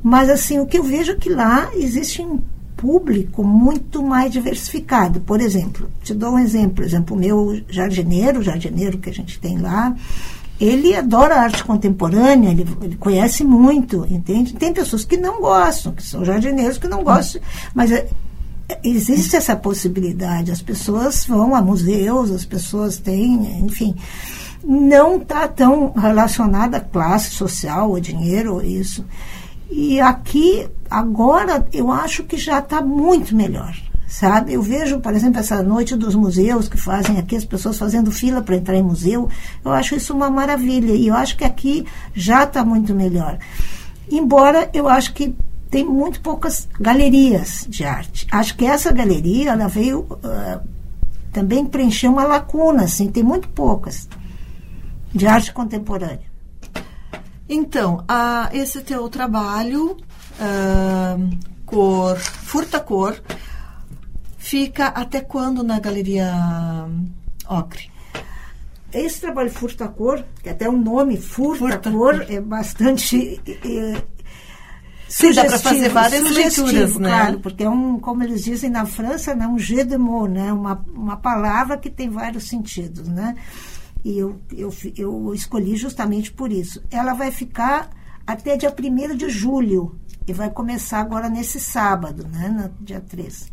Mas, 0.01 0.29
assim, 0.29 0.59
o 0.59 0.65
que 0.65 0.77
eu 0.77 0.83
vejo 0.83 1.11
é 1.11 1.15
que 1.15 1.29
lá 1.29 1.69
existe 1.75 2.21
um 2.21 2.39
público 2.77 3.43
muito 3.43 4.01
mais 4.01 4.31
diversificado. 4.31 5.19
Por 5.19 5.41
exemplo, 5.41 5.89
te 6.01 6.13
dou 6.13 6.33
um 6.33 6.39
exemplo, 6.39 6.75
por 6.75 6.85
exemplo, 6.85 7.15
o 7.15 7.19
meu 7.19 7.61
jardineiro, 7.69 8.39
o 8.39 8.43
jardineiro 8.43 8.97
que 8.97 9.09
a 9.09 9.13
gente 9.13 9.39
tem 9.39 9.57
lá, 9.57 9.93
ele 10.59 10.95
adora 10.95 11.41
arte 11.41 11.63
contemporânea, 11.63 12.51
ele, 12.51 12.65
ele, 12.81 12.95
conhece 12.95 13.43
muito, 13.43 14.07
entende? 14.09 14.53
Tem 14.53 14.71
pessoas 14.71 15.03
que 15.03 15.17
não 15.17 15.41
gostam, 15.41 15.91
que 15.91 16.03
são 16.03 16.23
jardineiros 16.23 16.77
que 16.77 16.87
não 16.87 17.03
gostam, 17.03 17.41
mas 17.73 17.91
é, 17.91 18.07
existe 18.83 19.35
essa 19.35 19.55
possibilidade. 19.55 20.51
As 20.51 20.61
pessoas 20.61 21.25
vão 21.25 21.55
a 21.55 21.61
museus, 21.61 22.31
as 22.31 22.45
pessoas 22.45 22.97
têm, 22.97 23.65
enfim, 23.65 23.95
não 24.65 25.17
está 25.17 25.47
tão 25.47 25.91
relacionada 25.91 26.77
à 26.77 26.81
classe 26.81 27.29
social, 27.29 27.91
ou 27.91 27.99
dinheiro, 27.99 28.55
ou 28.55 28.63
isso. 28.63 29.05
E 29.69 29.99
aqui, 30.01 30.67
agora, 30.89 31.67
eu 31.71 31.91
acho 31.91 32.23
que 32.23 32.35
já 32.37 32.59
está 32.59 32.81
muito 32.81 33.35
melhor, 33.35 33.75
sabe? 34.07 34.53
Eu 34.53 34.61
vejo, 34.61 34.99
por 34.99 35.13
exemplo, 35.13 35.39
essa 35.39 35.61
noite 35.61 35.95
dos 35.95 36.15
museus 36.15 36.67
que 36.67 36.77
fazem 36.77 37.19
aqui, 37.19 37.35
as 37.35 37.45
pessoas 37.45 37.77
fazendo 37.77 38.11
fila 38.11 38.41
para 38.41 38.55
entrar 38.55 38.75
em 38.75 38.83
museu. 38.83 39.29
Eu 39.63 39.71
acho 39.71 39.95
isso 39.95 40.13
uma 40.13 40.29
maravilha. 40.29 40.93
E 40.93 41.07
eu 41.07 41.15
acho 41.15 41.37
que 41.37 41.43
aqui 41.43 41.85
já 42.13 42.43
está 42.43 42.65
muito 42.65 42.95
melhor. 42.95 43.37
Embora 44.11 44.69
eu 44.73 44.87
acho 44.87 45.13
que 45.13 45.35
tem 45.69 45.83
muito 45.83 46.21
poucas 46.21 46.67
galerias 46.79 47.65
de 47.67 47.83
arte. 47.83 48.27
Acho 48.31 48.55
que 48.55 48.65
essa 48.65 48.91
galeria, 48.91 49.51
ela 49.51 49.67
veio 49.67 50.01
uh, 50.01 50.61
também 51.33 51.65
preencher 51.65 52.07
uma 52.07 52.23
lacuna, 52.23 52.83
assim, 52.83 53.09
tem 53.09 53.23
muito 53.23 53.49
poucas 53.49 54.07
de 55.15 55.25
arte 55.25 55.53
contemporânea. 55.53 56.35
Então, 57.47 58.03
a, 58.07 58.49
esse 58.53 58.81
teu 58.81 59.07
trabalho, 59.07 59.95
cor, 61.65 62.17
furta 62.17 62.79
cor, 62.79 63.23
fica 64.37 64.87
até 64.87 65.21
quando 65.21 65.63
na 65.63 65.79
Galeria 65.79 66.33
Ocre? 67.47 67.89
Esse 68.93 69.19
trabalho 69.19 69.51
Furta 69.51 69.89
Cor, 69.89 70.23
que 70.41 70.47
até 70.47 70.69
o 70.69 70.71
nome 70.71 71.17
Furta, 71.17 71.91
Cor 71.91 72.25
é 72.29 72.39
bastante 72.39 73.41
é, 73.45 74.01
Sim, 75.09 75.33
dá 75.33 75.45
para 75.45 75.59
fazer 75.59 75.89
várias 75.89 76.23
leituras, 76.31 76.95
né? 76.95 77.09
Claro, 77.09 77.39
porque 77.39 77.63
é 77.63 77.69
um, 77.69 77.99
como 77.99 78.23
eles 78.23 78.43
dizem 78.43 78.69
na 78.69 78.85
França, 78.85 79.35
né, 79.35 79.45
um 79.47 79.59
jeu 79.59 79.85
de 79.85 79.97
mots, 79.97 80.33
né, 80.33 80.51
uma, 80.51 80.81
uma 80.93 81.17
palavra 81.17 81.77
que 81.77 81.89
tem 81.89 82.09
vários 82.09 82.47
sentidos, 82.47 83.07
né? 83.07 83.35
E 84.05 84.19
eu, 84.19 84.39
eu, 84.55 84.71
eu 84.95 85.33
escolhi 85.33 85.75
justamente 85.75 86.31
por 86.31 86.51
isso. 86.51 86.79
Ela 86.91 87.15
vai 87.15 87.31
ficar 87.31 87.89
até 88.25 88.55
dia 88.55 88.71
1 88.71 89.17
de 89.17 89.29
julho 89.31 89.99
e 90.27 90.31
vai 90.31 90.47
começar 90.47 90.99
agora 90.99 91.27
nesse 91.27 91.59
sábado, 91.59 92.23
né, 92.27 92.47
no 92.49 92.85
dia 92.85 93.01
3. 93.01 93.51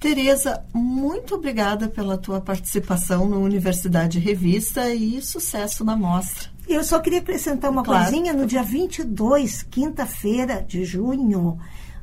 Tereza, 0.00 0.64
muito 0.72 1.34
obrigada 1.34 1.86
pela 1.86 2.16
tua 2.16 2.40
participação 2.40 3.28
no 3.28 3.42
Universidade 3.42 4.18
Revista 4.18 4.88
e 4.94 5.20
sucesso 5.20 5.84
na 5.84 5.94
mostra. 5.94 6.48
Eu 6.66 6.82
só 6.82 6.98
queria 6.98 7.18
acrescentar 7.18 7.70
uma 7.70 7.82
claro. 7.82 8.04
coisinha. 8.04 8.32
No 8.32 8.46
dia 8.46 8.62
22, 8.62 9.64
quinta-feira 9.64 10.64
de 10.66 10.82
junho, 10.86 11.58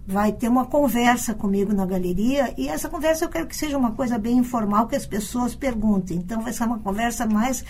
vai 0.08 0.32
ter 0.32 0.48
uma 0.48 0.66
conversa 0.66 1.34
comigo 1.34 1.74
na 1.74 1.86
galeria 1.86 2.54
e 2.58 2.70
essa 2.70 2.88
conversa 2.88 3.26
eu 3.26 3.30
quero 3.30 3.46
que 3.46 3.56
seja 3.56 3.78
uma 3.78 3.92
coisa 3.92 4.18
bem 4.18 4.38
informal 4.38 4.88
que 4.88 4.96
as 4.96 5.06
pessoas 5.06 5.54
perguntem. 5.54 6.18
Então 6.18 6.42
vai 6.42 6.54
ser 6.54 6.64
uma 6.64 6.80
conversa 6.80 7.26
mais 7.26 7.66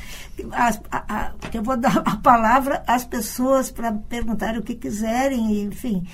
a, 0.51 0.67
a, 0.91 1.15
a, 1.17 1.31
eu 1.51 1.63
vou 1.63 1.75
dar 1.81 1.97
a 2.05 2.15
palavra 2.17 2.83
às 2.85 3.03
pessoas 3.03 3.71
para 3.71 3.91
perguntar 3.91 4.55
o 4.55 4.61
que 4.61 4.75
quiserem, 4.75 5.63
enfim. 5.63 6.07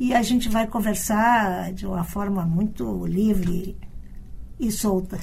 E 0.00 0.12
a 0.12 0.22
gente 0.22 0.48
vai 0.48 0.66
conversar 0.66 1.72
de 1.72 1.86
uma 1.86 2.02
forma 2.02 2.44
muito 2.44 3.06
livre 3.06 3.76
e 4.58 4.72
solta. 4.72 5.18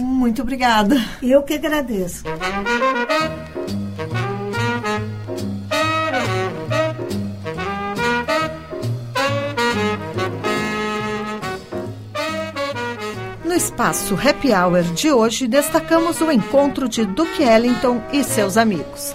Muito 0.00 0.42
obrigada. 0.42 0.96
Eu 1.20 1.42
que 1.42 1.54
agradeço. 1.54 2.22
No 13.54 13.58
espaço 13.58 14.16
Happy 14.16 14.52
Hour 14.52 14.82
de 14.82 15.12
hoje, 15.12 15.46
destacamos 15.46 16.20
o 16.20 16.28
encontro 16.32 16.88
de 16.88 17.04
Duke 17.04 17.40
Ellington 17.40 18.02
e 18.12 18.24
seus 18.24 18.56
amigos. 18.56 19.12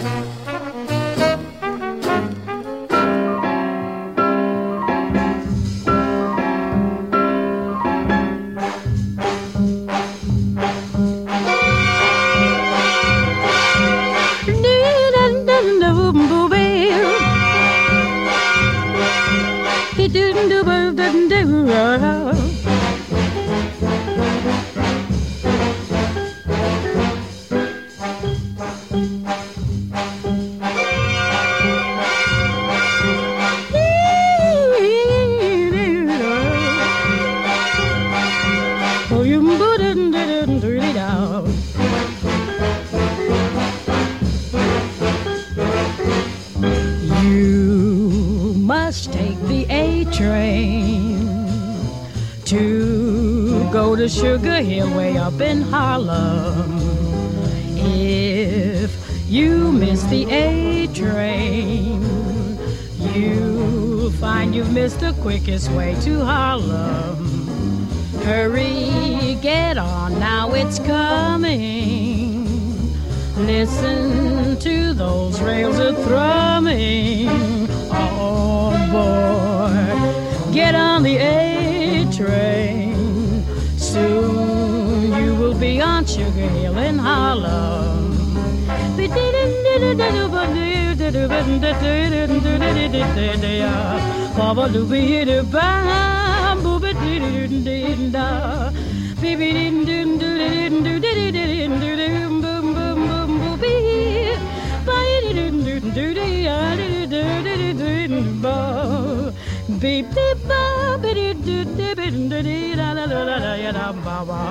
Beep 109.81 110.05
beep 110.15 110.39
ba 110.49 110.61
ba 111.01 111.09
doo 111.17 111.33
doo 111.47 111.63
doo 111.77 111.93
doo 111.99 112.09
doo 112.29 112.41
doo 112.47 112.75
da 112.79 112.87
da 112.97 113.05
da 113.11 113.37
da 113.45 113.51
ya 113.63 113.71
da 113.77 113.85
ba 114.05 114.17
ba 114.29 114.41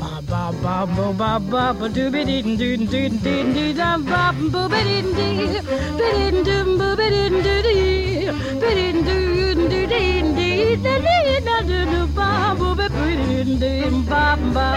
ba 0.00 0.10
ba 0.30 0.42
ba 0.62 0.74
bo 0.94 1.06
ba 1.20 1.30
ba 1.52 1.64
ba 1.78 1.86
doo 1.96 2.08
be 2.14 2.20
doo 2.30 2.40
doo 2.60 2.76
doo 2.92 3.08
doo 3.24 3.42
doo 3.54 3.70
da 3.80 3.90
ba 4.10 4.22
boo 4.52 4.66
be 4.72 4.80
doo 4.88 5.02
doo 5.18 5.62
be 5.98 6.08
doo 6.22 6.42
doo 6.48 6.64
boo 6.80 6.92
be 6.98 7.06
doo 7.14 7.28
doo 7.46 7.60
doo 7.66 8.32
be 8.60 8.70
doo 8.82 8.92
doo 9.06 9.54
doo 9.70 9.86
doo 9.92 10.12
doo 10.36 10.66
da 10.84 10.94
da 11.06 11.16
da 11.46 11.56
da 11.70 11.80
da 11.92 12.00
ba 12.18 12.28
boo 12.58 12.74
be 12.78 12.86
doo 12.96 13.58
doo 13.62 14.02
ba 14.10 14.24
ba 14.54 14.68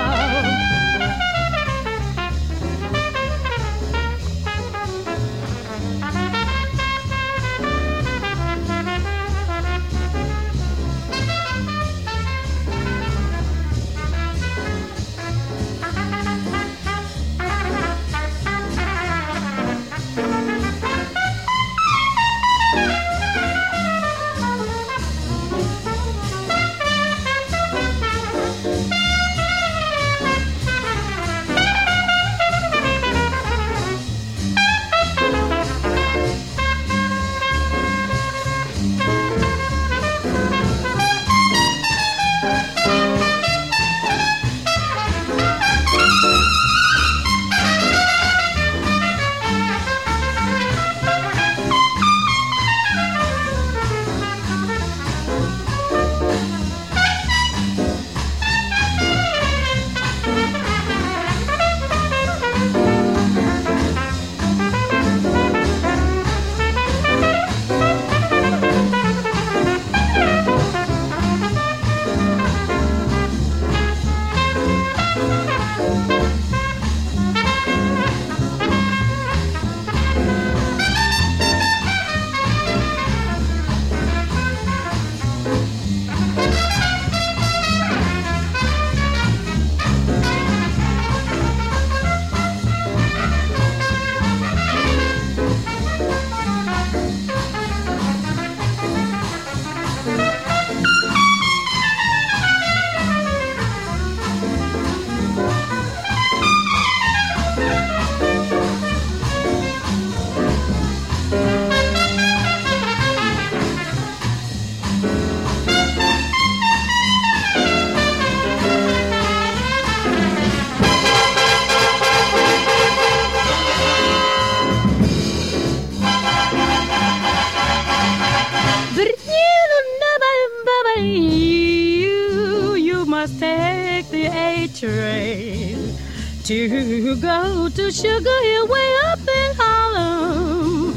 to 137.88 137.94
Sugar 137.94 138.40
Hill 138.44 138.68
way 138.68 138.90
up 139.06 139.20
in 139.20 139.56
Harlem. 139.56 140.94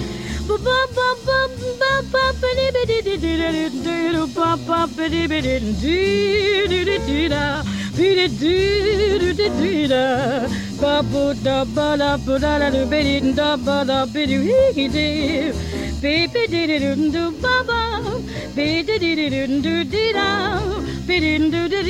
Baby 16.01 16.47
did 16.47 16.71
it 16.71 17.13
do 17.13 17.31
baba, 17.31 18.23
baby 18.55 18.99
did 18.99 19.19
it 19.19 19.63
do 19.63 19.85
do 21.11 21.69
do 21.69 21.83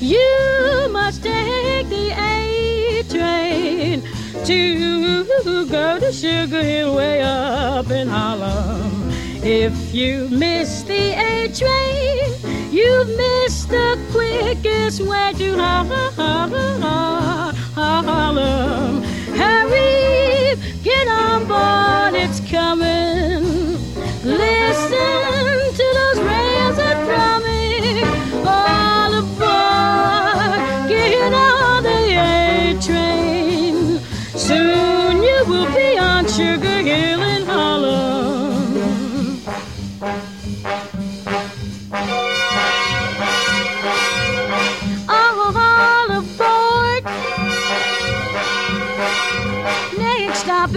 You 0.00 0.88
must 0.90 1.22
take 1.22 1.88
the 1.88 2.12
A 2.12 3.02
train 3.08 4.02
to 4.44 5.24
go 5.64 5.98
to 5.98 6.12
Sugar 6.12 6.62
Hill 6.62 6.94
way 6.94 7.22
up 7.22 7.90
in 7.90 8.08
Harlem. 8.08 9.10
If 9.42 9.94
you 9.94 10.28
miss 10.28 10.82
the 10.82 11.14
A 11.16 11.48
train, 11.48 12.70
you 12.70 13.04
miss 13.16 13.64
the 13.64 13.98
quickest 14.12 15.00
way 15.00 15.32
to 15.38 15.56
Harlem 15.56 16.24
on 21.08 21.46
board, 21.46 22.14
it's 22.14 22.40
coming. 22.50 23.78
Live 24.24 24.63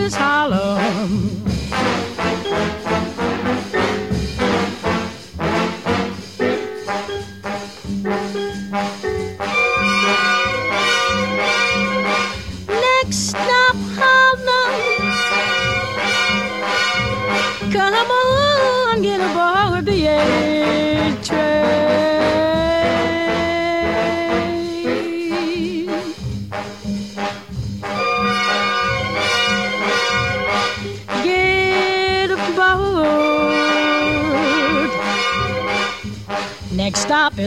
is 0.08 0.16
Harlem. 0.16 1.44
Next 12.68 13.18
stop, 13.32 13.76
Harlem. 13.98 14.76
Come 17.70 18.12
on, 18.12 19.02
get 19.02 19.20
aboard 19.20 19.86
the 19.86 20.06
A 20.06 20.57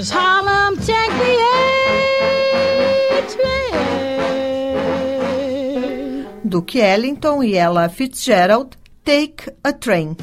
Is 0.00 0.10
Harlem. 0.10 0.50
Duke 6.42 6.78
Ellington 6.78 7.42
e 7.42 7.54
Ella 7.54 7.88
Fitzgerald, 7.90 8.70
Take 9.04 9.52
a 9.62 9.72
Train. 9.72 10.16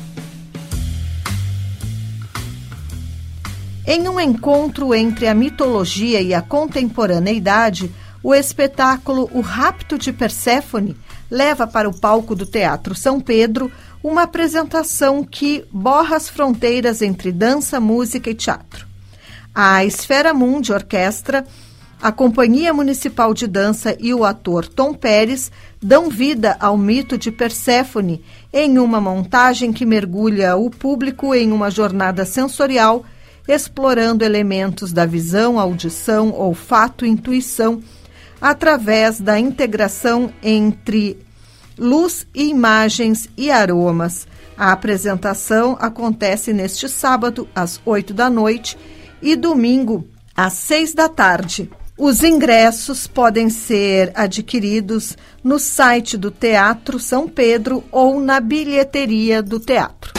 Em 3.85 4.09
um 4.09 4.19
encontro 4.19 4.95
entre 4.95 5.27
a 5.27 5.35
mitologia 5.35 6.21
e 6.21 6.33
a 6.33 6.41
contemporaneidade, 6.41 7.93
o 8.23 8.33
espetáculo 8.33 9.29
O 9.31 9.41
Rapto 9.41 9.97
de 9.97 10.11
Perséfone 10.11 10.97
leva 11.29 11.67
para 11.67 11.87
o 11.87 11.97
palco 11.97 12.35
do 12.35 12.47
Teatro 12.47 12.95
São 12.95 13.21
Pedro 13.21 13.71
uma 14.03 14.23
apresentação 14.23 15.23
que 15.23 15.63
borra 15.71 16.15
as 16.15 16.27
fronteiras 16.27 17.03
entre 17.03 17.31
dança, 17.31 17.79
música 17.79 18.31
e 18.31 18.33
teatro. 18.33 18.86
A 19.59 19.83
Esfera 19.83 20.35
Mundi 20.35 20.71
Orquestra, 20.71 21.43
a 21.99 22.11
Companhia 22.11 22.71
Municipal 22.71 23.33
de 23.33 23.47
Dança 23.47 23.97
e 23.99 24.13
o 24.13 24.23
ator 24.23 24.67
Tom 24.67 24.93
Pérez 24.93 25.51
dão 25.81 26.11
vida 26.11 26.55
ao 26.59 26.77
mito 26.77 27.17
de 27.17 27.31
Perséfone 27.31 28.23
em 28.53 28.77
uma 28.77 29.01
montagem 29.01 29.73
que 29.73 29.83
mergulha 29.83 30.55
o 30.55 30.69
público 30.69 31.33
em 31.33 31.51
uma 31.51 31.71
jornada 31.71 32.23
sensorial 32.23 33.03
explorando 33.47 34.23
elementos 34.23 34.93
da 34.93 35.07
visão, 35.07 35.59
audição, 35.59 36.39
olfato 36.39 37.03
e 37.03 37.09
intuição 37.09 37.81
através 38.39 39.19
da 39.19 39.39
integração 39.39 40.31
entre 40.43 41.17
luz 41.75 42.27
imagens 42.35 43.27
e 43.35 43.49
aromas. 43.49 44.27
A 44.55 44.71
apresentação 44.71 45.75
acontece 45.81 46.53
neste 46.53 46.87
sábado, 46.87 47.47
às 47.55 47.81
8 47.83 48.13
da 48.13 48.29
noite, 48.29 48.77
e 49.21 49.35
domingo, 49.35 50.07
às 50.35 50.53
6 50.53 50.93
da 50.93 51.09
tarde. 51.09 51.69
Os 51.97 52.23
ingressos 52.23 53.07
podem 53.07 53.49
ser 53.49 54.11
adquiridos 54.13 55.17
no 55.43 55.57
site 55.57 56.15
do 56.15 56.29
Teatro 56.29 56.99
São 56.99 57.27
Pedro 57.27 57.83
ou 57.91 58.19
na 58.19 58.39
bilheteria 58.39 59.41
do 59.41 59.59
teatro. 59.59 60.13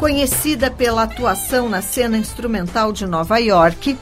Conhecida 0.00 0.70
pela 0.70 1.04
atuação 1.04 1.68
na 1.68 1.80
cena 1.80 2.18
instrumental 2.18 2.92
de 2.92 3.06
Nova 3.06 3.38
York, 3.38 3.96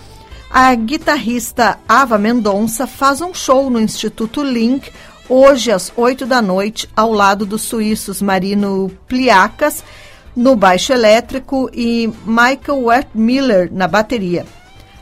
a 0.50 0.74
guitarrista 0.74 1.78
Ava 1.88 2.16
Mendonça 2.16 2.86
faz 2.86 3.20
um 3.20 3.34
show 3.34 3.68
no 3.68 3.80
Instituto 3.80 4.42
Link 4.42 4.90
hoje 5.28 5.70
às 5.70 5.92
8 5.94 6.24
da 6.24 6.40
noite, 6.40 6.88
ao 6.96 7.12
lado 7.12 7.44
dos 7.44 7.62
suíços 7.62 8.22
Marino 8.22 8.90
Pliacas 9.06 9.82
no 10.36 10.54
baixo 10.54 10.92
elétrico 10.92 11.70
e 11.72 12.12
Michael 12.26 12.84
Wertmiller 12.84 13.72
na 13.72 13.88
bateria. 13.88 14.44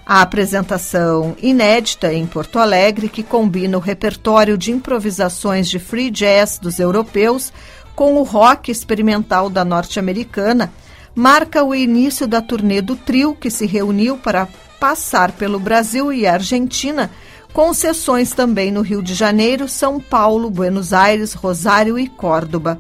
A 0.07 0.21
apresentação 0.21 1.35
inédita 1.43 2.13
em 2.13 2.27
Porto 2.27 2.59
Alegre, 2.59 3.09
que 3.09 3.23
combina 3.23 3.77
o 3.77 3.81
repertório 3.81 4.57
de 4.57 4.71
improvisações 4.71 5.69
de 5.69 5.79
free 5.79 6.11
jazz 6.11 6.59
dos 6.59 6.79
europeus 6.79 7.53
com 7.97 8.15
o 8.15 8.23
rock 8.23 8.71
experimental 8.71 9.49
da 9.49 9.65
norte-americana, 9.65 10.73
marca 11.15 11.65
o 11.65 11.75
início 11.75 12.27
da 12.27 12.43
turnê 12.43 12.83
do 12.83 12.97
trio 12.97 13.35
que 13.35 13.51
se 13.51 13.67
reuniu 13.67 14.19
para 14.19 14.49
passar 14.79 15.33
pelo 15.33 15.59
Brasil 15.59 16.13
e 16.13 16.27
Argentina, 16.27 17.11
com 17.53 17.73
sessões 17.73 18.33
também 18.33 18.71
no 18.71 18.83
Rio 18.83 19.03
de 19.03 19.15
Janeiro, 19.15 19.69
São 19.69 20.01
Paulo, 20.01 20.51
Buenos 20.51 20.93
Aires, 20.93 21.33
Rosário 21.33 21.99
e 21.99 22.09
Córdoba. 22.09 22.79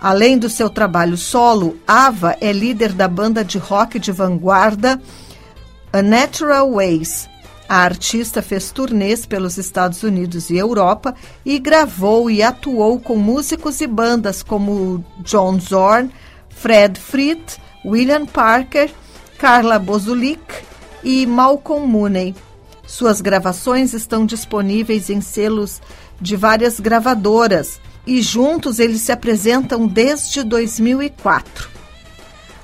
Além 0.00 0.38
do 0.38 0.48
seu 0.48 0.70
trabalho 0.70 1.16
solo, 1.16 1.76
Ava 1.86 2.34
é 2.40 2.52
líder 2.52 2.92
da 2.92 3.06
banda 3.06 3.44
de 3.44 3.58
rock 3.58 3.98
de 3.98 4.10
vanguarda 4.10 5.00
A 5.92 6.00
Natural 6.00 6.72
Ways. 6.72 7.28
A 7.68 7.82
artista 7.82 8.40
fez 8.40 8.70
turnês 8.70 9.26
pelos 9.26 9.58
Estados 9.58 10.02
Unidos 10.02 10.48
e 10.48 10.56
Europa 10.56 11.14
e 11.44 11.58
gravou 11.58 12.30
e 12.30 12.42
atuou 12.42 12.98
com 12.98 13.14
músicos 13.14 13.80
e 13.82 13.86
bandas 13.86 14.42
como 14.42 15.04
John 15.18 15.60
Zorn, 15.60 16.10
Fred 16.48 16.98
Frith, 16.98 17.58
William 17.84 18.24
Parker, 18.24 18.90
Carla 19.38 19.78
Bozulik 19.78 20.40
e 21.04 21.26
Malcolm 21.26 21.86
Mooney. 21.86 22.34
Suas 22.86 23.20
gravações 23.20 23.92
estão 23.92 24.24
disponíveis 24.24 25.10
em 25.10 25.20
selos 25.20 25.80
de 26.20 26.36
várias 26.36 26.80
gravadoras 26.80 27.80
e 28.10 28.20
juntos 28.20 28.80
eles 28.80 29.02
se 29.02 29.12
apresentam 29.12 29.86
desde 29.86 30.42
2004. 30.42 31.70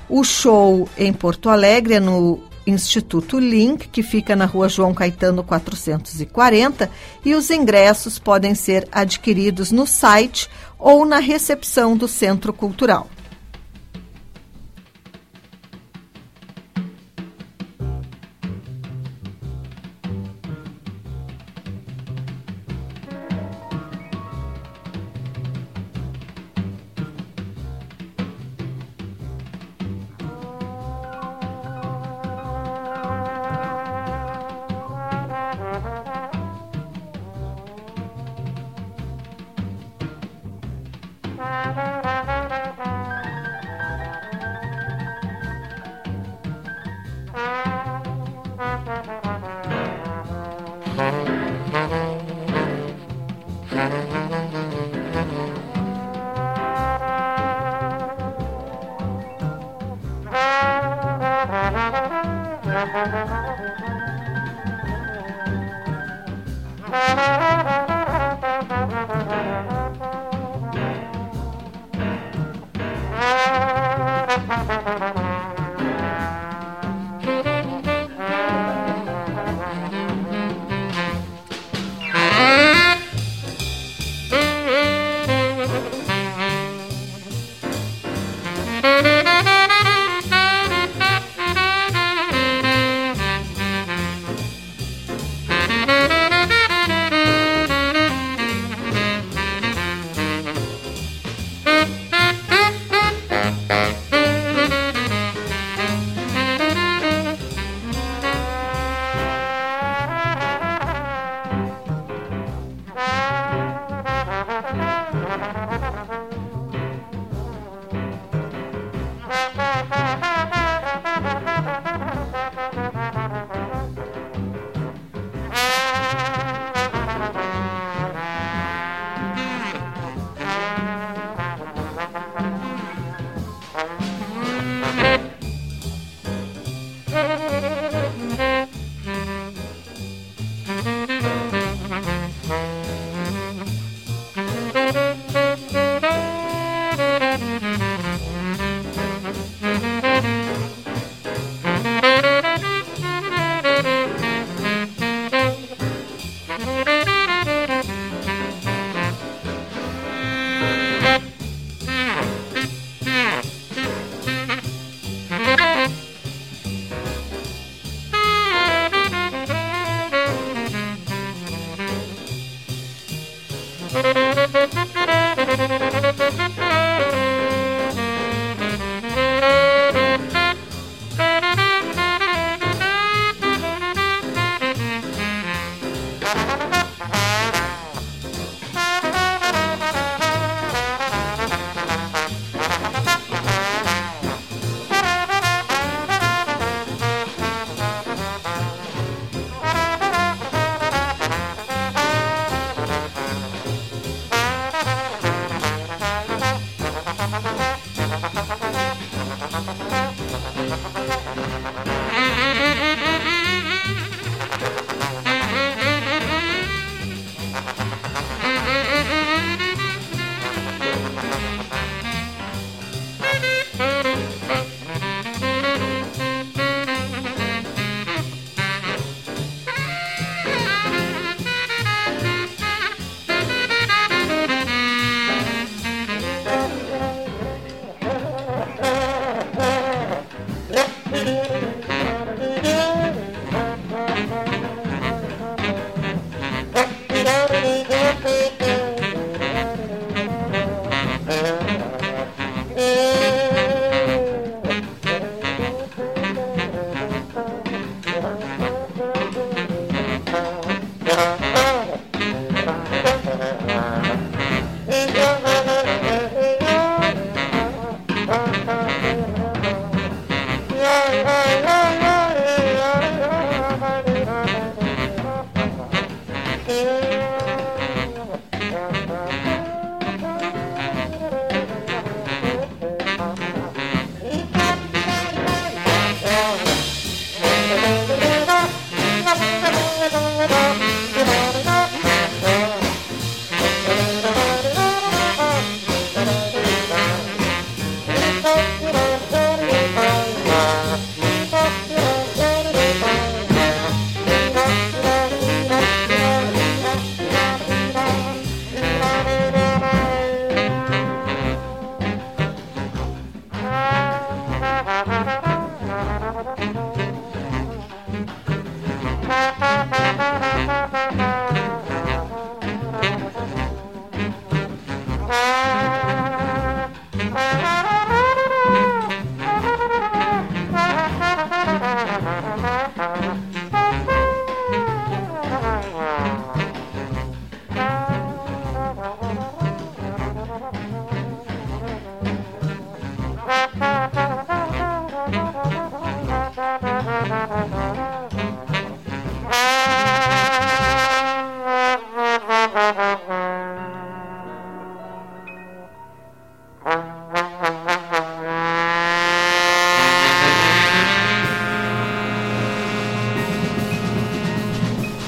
O 0.09 0.21
show 0.21 0.89
em 0.97 1.13
Porto 1.13 1.49
Alegre 1.49 1.93
é 1.93 1.99
no 2.01 2.43
Instituto 2.65 3.39
Link, 3.39 3.87
que 3.87 4.03
fica 4.03 4.35
na 4.35 4.43
rua 4.43 4.67
João 4.67 4.93
Caetano 4.93 5.45
440, 5.45 6.91
e 7.23 7.33
os 7.33 7.49
ingressos 7.49 8.19
podem 8.19 8.53
ser 8.53 8.89
adquiridos 8.91 9.71
no 9.71 9.87
site 9.87 10.49
ou 10.77 11.05
na 11.05 11.19
recepção 11.19 11.95
do 11.95 12.09
Centro 12.09 12.51
Cultural. 12.51 13.07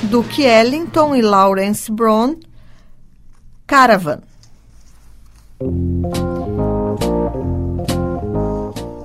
Duke 0.09 0.41
Ellington 0.41 1.15
e 1.15 1.21
Lawrence 1.21 1.91
Brown, 1.91 2.35
Caravan. 3.67 4.21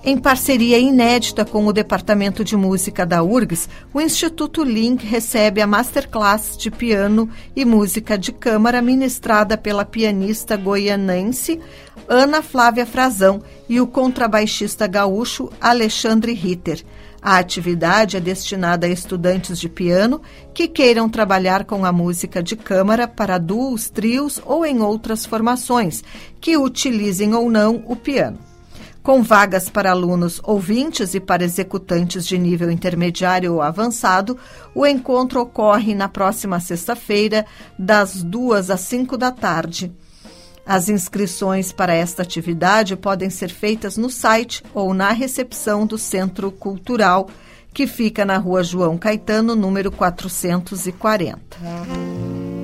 Em 0.03 0.17
parceria 0.17 0.79
inédita 0.79 1.45
com 1.45 1.67
o 1.67 1.75
Departamento 1.75 2.43
de 2.43 2.57
Música 2.57 3.05
da 3.05 3.23
URGS, 3.23 3.69
o 3.93 4.01
Instituto 4.01 4.65
Link 4.65 5.05
recebe 5.05 5.61
a 5.61 5.67
Masterclass 5.67 6.57
de 6.57 6.71
Piano 6.71 7.29
e 7.55 7.67
Música 7.67 8.17
de 8.17 8.33
Câmara 8.33 8.81
ministrada 8.81 9.59
pela 9.59 9.85
pianista 9.85 10.57
goianense 10.57 11.61
Ana 12.09 12.41
Flávia 12.41 12.87
Frazão 12.87 13.43
e 13.69 13.79
o 13.79 13.87
contrabaixista 13.87 14.87
gaúcho 14.87 15.51
Alexandre 15.61 16.33
Ritter. 16.33 16.83
A 17.25 17.39
atividade 17.39 18.19
é 18.19 18.21
destinada 18.21 18.87
a 18.87 18.91
estudantes 18.91 19.59
de 19.59 19.67
piano 19.67 20.21
que 20.53 20.69
queiram 20.69 21.09
trabalhar 21.09 21.65
com 21.65 21.83
a 21.83 21.91
música 21.91 22.43
de 22.43 22.55
câmara 22.55 23.09
para 23.09 23.39
duos, 23.39 23.89
trios 23.89 24.39
ou 24.45 24.67
em 24.67 24.83
outras 24.83 25.25
formações, 25.25 26.05
que 26.39 26.59
utilizem 26.59 27.33
ou 27.33 27.51
não 27.51 27.83
o 27.87 27.97
piano. 27.97 28.39
Com 29.03 29.23
vagas 29.23 29.71
para 29.71 29.91
alunos 29.91 30.39
ouvintes 30.45 31.15
e 31.15 31.21
para 31.21 31.45
executantes 31.45 32.27
de 32.27 32.37
nível 32.37 32.71
intermediário 32.71 33.55
ou 33.55 33.63
avançado, 33.63 34.37
o 34.75 34.87
encontro 34.87 35.41
ocorre 35.41 35.95
na 35.95 36.11
próxima 36.11 36.61
sexta-feira, 36.61 37.47
das 37.79 38.23
duas 38.23 38.69
às 38.69 38.81
cinco 38.81 39.17
da 39.17 39.31
tarde. 39.31 39.91
As 40.67 40.89
inscrições 40.89 41.73
para 41.73 41.95
esta 41.95 42.23
atividade 42.23 42.97
podem 42.97 43.29
ser 43.29 43.51
feitas 43.51 43.97
no 43.97 44.09
site 44.09 44.63
ou 44.73 44.95
na 44.95 45.11
recepção 45.11 45.87
do 45.87 45.99
Centro 45.99 46.51
Cultural, 46.51 47.29
que 47.73 47.87
fica 47.87 48.25
na 48.25 48.39
rua 48.39 48.63
João 48.63 48.97
Caetano, 48.97 49.55
número 49.55 49.93
440. 49.93 52.64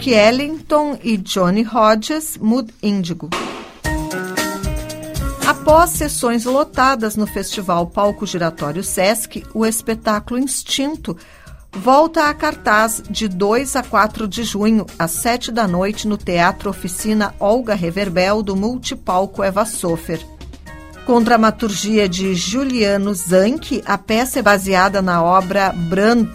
Duke 0.00 0.14
Ellington 0.14 0.98
e 1.04 1.18
Johnny 1.18 1.62
Hodges, 1.62 2.38
Mood 2.38 2.72
Índigo. 2.82 3.28
Após 5.46 5.90
sessões 5.90 6.46
lotadas 6.46 7.16
no 7.16 7.26
festival 7.26 7.86
Palco 7.86 8.24
Giratório 8.24 8.82
Sesc, 8.82 9.44
o 9.52 9.66
espetáculo 9.66 10.40
Instinto 10.40 11.14
volta 11.70 12.30
a 12.30 12.32
cartaz 12.32 13.02
de 13.10 13.28
2 13.28 13.76
a 13.76 13.82
4 13.82 14.26
de 14.26 14.42
junho, 14.42 14.86
às 14.98 15.10
7 15.10 15.52
da 15.52 15.68
noite, 15.68 16.08
no 16.08 16.16
Teatro 16.16 16.70
Oficina 16.70 17.34
Olga 17.38 17.74
Reverbel, 17.74 18.42
do 18.42 18.56
Multipalco 18.56 19.42
Eva 19.42 19.66
Sofer. 19.66 20.26
Com 21.04 21.22
dramaturgia 21.22 22.08
de 22.08 22.34
Juliano 22.34 23.12
Zanck, 23.14 23.82
a 23.84 23.98
peça 23.98 24.38
é 24.38 24.42
baseada 24.42 25.02
na 25.02 25.22
obra 25.22 25.74
Brand, 25.74 26.30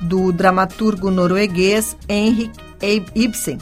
do 0.00 0.32
dramaturgo 0.32 1.10
norueguês 1.10 1.94
Henrik 2.08 2.69
Ibsen. 2.82 3.58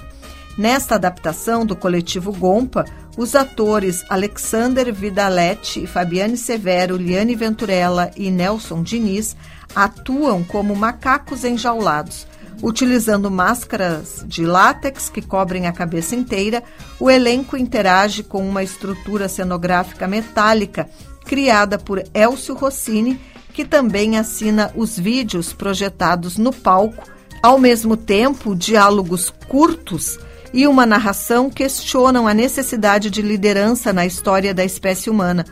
Nesta 0.56 0.96
adaptação 0.96 1.64
do 1.64 1.76
coletivo 1.76 2.32
Gompa, 2.32 2.84
os 3.16 3.34
atores 3.34 4.04
Alexander 4.08 4.92
Vidaletti, 4.92 5.86
Fabiane 5.86 6.36
Severo, 6.36 6.96
Liane 6.96 7.34
Venturella 7.34 8.10
e 8.16 8.30
Nelson 8.30 8.82
Diniz 8.82 9.36
atuam 9.74 10.42
como 10.42 10.74
macacos 10.74 11.44
enjaulados. 11.44 12.26
Utilizando 12.60 13.30
máscaras 13.30 14.24
de 14.26 14.44
látex 14.44 15.08
que 15.08 15.22
cobrem 15.22 15.68
a 15.68 15.72
cabeça 15.72 16.16
inteira, 16.16 16.62
o 16.98 17.08
elenco 17.08 17.56
interage 17.56 18.24
com 18.24 18.48
uma 18.48 18.64
estrutura 18.64 19.28
cenográfica 19.28 20.08
metálica 20.08 20.88
criada 21.24 21.78
por 21.78 22.02
Elcio 22.12 22.54
Rossini, 22.56 23.20
que 23.52 23.64
também 23.64 24.18
assina 24.18 24.72
os 24.74 24.98
vídeos 24.98 25.52
projetados 25.52 26.36
no 26.36 26.52
palco. 26.52 27.04
Ao 27.42 27.58
mesmo 27.58 27.96
tempo, 27.96 28.54
diálogos 28.54 29.32
curtos 29.48 30.18
e 30.52 30.66
uma 30.66 30.84
narração 30.84 31.50
questionam 31.50 32.26
a 32.26 32.34
necessidade 32.34 33.10
de 33.10 33.22
liderança 33.22 33.92
na 33.92 34.06
história 34.06 34.54
da 34.54 34.64
espécie 34.64 35.10
humana 35.10 35.44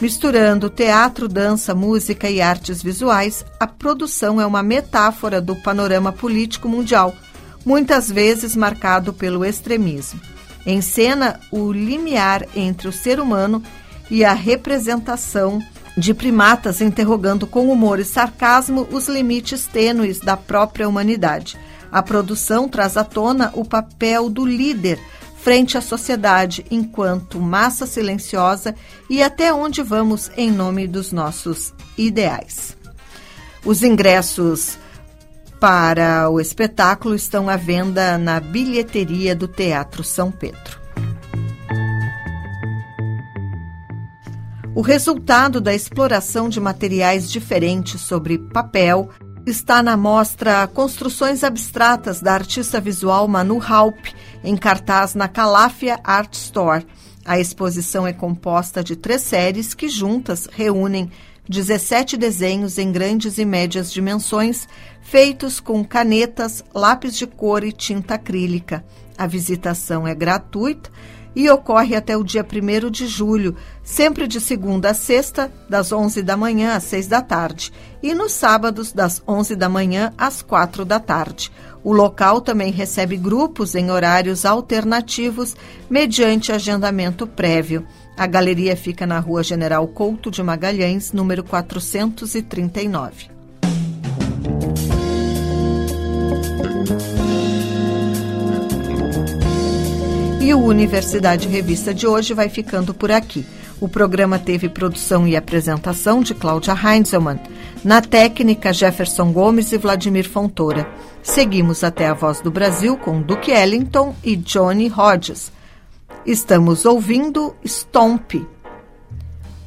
Misturando 0.00 0.70
teatro, 0.70 1.26
dança, 1.26 1.74
música 1.74 2.30
e 2.30 2.40
artes 2.40 2.80
visuais, 2.80 3.44
a 3.58 3.66
produção 3.66 4.40
é 4.40 4.46
uma 4.46 4.62
metáfora 4.62 5.40
do 5.40 5.56
panorama 5.56 6.12
político 6.12 6.68
mundial, 6.68 7.12
muitas 7.66 8.08
vezes 8.08 8.54
marcado 8.54 9.12
pelo 9.12 9.44
extremismo. 9.44 10.20
Em 10.64 10.80
cena 10.80 11.40
o 11.50 11.72
limiar 11.72 12.46
entre 12.54 12.86
o 12.86 12.92
ser 12.92 13.18
humano 13.18 13.60
e 14.08 14.24
a 14.24 14.34
representação 14.34 15.60
de 15.98 16.14
primatas 16.14 16.80
interrogando 16.80 17.46
com 17.46 17.70
humor 17.70 17.98
e 17.98 18.04
sarcasmo 18.04 18.86
os 18.92 19.08
limites 19.08 19.66
tênues 19.66 20.20
da 20.20 20.36
própria 20.36 20.88
humanidade. 20.88 21.58
A 21.90 22.00
produção 22.02 22.68
traz 22.68 22.96
à 22.96 23.02
tona 23.02 23.50
o 23.54 23.64
papel 23.64 24.30
do 24.30 24.46
líder 24.46 25.00
frente 25.42 25.76
à 25.76 25.80
sociedade 25.80 26.64
enquanto 26.70 27.40
massa 27.40 27.86
silenciosa 27.86 28.74
e 29.10 29.22
até 29.22 29.52
onde 29.52 29.82
vamos 29.82 30.30
em 30.36 30.52
nome 30.52 30.86
dos 30.86 31.10
nossos 31.10 31.74
ideais. 31.96 32.76
Os 33.64 33.82
ingressos 33.82 34.78
para 35.58 36.30
o 36.30 36.40
espetáculo 36.40 37.14
estão 37.14 37.48
à 37.48 37.56
venda 37.56 38.16
na 38.16 38.38
bilheteria 38.38 39.34
do 39.34 39.48
Teatro 39.48 40.04
São 40.04 40.30
Pedro. 40.30 40.77
O 44.78 44.80
resultado 44.80 45.60
da 45.60 45.74
exploração 45.74 46.48
de 46.48 46.60
materiais 46.60 47.28
diferentes 47.28 48.00
sobre 48.00 48.38
papel 48.38 49.10
está 49.44 49.82
na 49.82 49.96
mostra 49.96 50.68
Construções 50.68 51.42
Abstratas 51.42 52.20
da 52.20 52.32
artista 52.32 52.80
visual 52.80 53.26
Manu 53.26 53.60
Halp, 53.60 53.98
em 54.44 54.56
cartaz 54.56 55.16
na 55.16 55.26
Calafia 55.26 55.98
Art 56.04 56.32
Store. 56.34 56.86
A 57.24 57.40
exposição 57.40 58.06
é 58.06 58.12
composta 58.12 58.84
de 58.84 58.94
três 58.94 59.22
séries 59.22 59.74
que 59.74 59.88
juntas 59.88 60.48
reúnem 60.48 61.10
17 61.48 62.16
desenhos 62.16 62.78
em 62.78 62.92
grandes 62.92 63.36
e 63.36 63.44
médias 63.44 63.92
dimensões, 63.92 64.68
feitos 65.02 65.58
com 65.58 65.82
canetas, 65.82 66.62
lápis 66.72 67.16
de 67.16 67.26
cor 67.26 67.64
e 67.64 67.72
tinta 67.72 68.14
acrílica. 68.14 68.84
A 69.16 69.26
visitação 69.26 70.06
é 70.06 70.14
gratuita 70.14 70.88
e 71.38 71.48
ocorre 71.48 71.94
até 71.94 72.16
o 72.16 72.24
dia 72.24 72.44
1 72.44 72.90
de 72.90 73.06
julho, 73.06 73.54
sempre 73.84 74.26
de 74.26 74.40
segunda 74.40 74.90
a 74.90 74.94
sexta, 74.94 75.52
das 75.70 75.92
11 75.92 76.20
da 76.20 76.36
manhã 76.36 76.74
às 76.74 76.82
6 76.82 77.06
da 77.06 77.22
tarde, 77.22 77.72
e 78.02 78.12
nos 78.12 78.32
sábados, 78.32 78.92
das 78.92 79.22
11 79.24 79.54
da 79.54 79.68
manhã 79.68 80.12
às 80.18 80.42
4 80.42 80.84
da 80.84 80.98
tarde. 80.98 81.52
O 81.84 81.92
local 81.92 82.40
também 82.40 82.72
recebe 82.72 83.16
grupos 83.16 83.76
em 83.76 83.88
horários 83.88 84.44
alternativos, 84.44 85.54
mediante 85.88 86.50
agendamento 86.50 87.24
prévio. 87.24 87.86
A 88.16 88.26
galeria 88.26 88.76
fica 88.76 89.06
na 89.06 89.20
Rua 89.20 89.44
General 89.44 89.86
Couto 89.86 90.32
de 90.32 90.42
Magalhães, 90.42 91.12
número 91.12 91.44
439. 91.44 93.30
E 100.48 100.54
o 100.54 100.64
Universidade 100.64 101.46
Revista 101.46 101.92
de 101.92 102.06
hoje 102.06 102.32
vai 102.32 102.48
ficando 102.48 102.94
por 102.94 103.12
aqui. 103.12 103.44
O 103.78 103.86
programa 103.86 104.38
teve 104.38 104.66
produção 104.66 105.28
e 105.28 105.36
apresentação 105.36 106.22
de 106.22 106.34
Cláudia 106.34 106.72
Heinzelmann. 106.72 107.38
Na 107.84 108.00
técnica, 108.00 108.72
Jefferson 108.72 109.30
Gomes 109.30 109.72
e 109.72 109.76
Vladimir 109.76 110.26
Fontoura. 110.26 110.88
Seguimos 111.22 111.84
até 111.84 112.06
a 112.06 112.14
Voz 112.14 112.40
do 112.40 112.50
Brasil 112.50 112.96
com 112.96 113.20
Duke 113.20 113.50
Ellington 113.50 114.16
e 114.24 114.36
Johnny 114.36 114.90
Hodges. 114.90 115.52
Estamos 116.24 116.86
ouvindo 116.86 117.54
Stomp. 117.62 118.36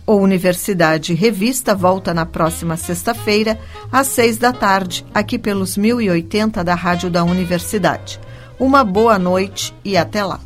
O 0.08 0.16
Universidade 0.16 1.14
Revista 1.14 1.76
volta 1.76 2.12
na 2.12 2.26
próxima 2.26 2.76
sexta-feira, 2.76 3.60
às 3.92 4.08
seis 4.08 4.40
da 4.40 4.52
tarde, 4.52 5.06
aqui 5.14 5.38
pelos 5.38 5.78
1080 5.78 6.64
da 6.64 6.74
Rádio 6.74 7.12
da 7.12 7.24
Universidade. 7.24 8.20
Uma 8.60 8.84
boa 8.84 9.20
noite 9.20 9.76
e 9.86 9.96
até 9.96 10.24
lá. 10.24 10.40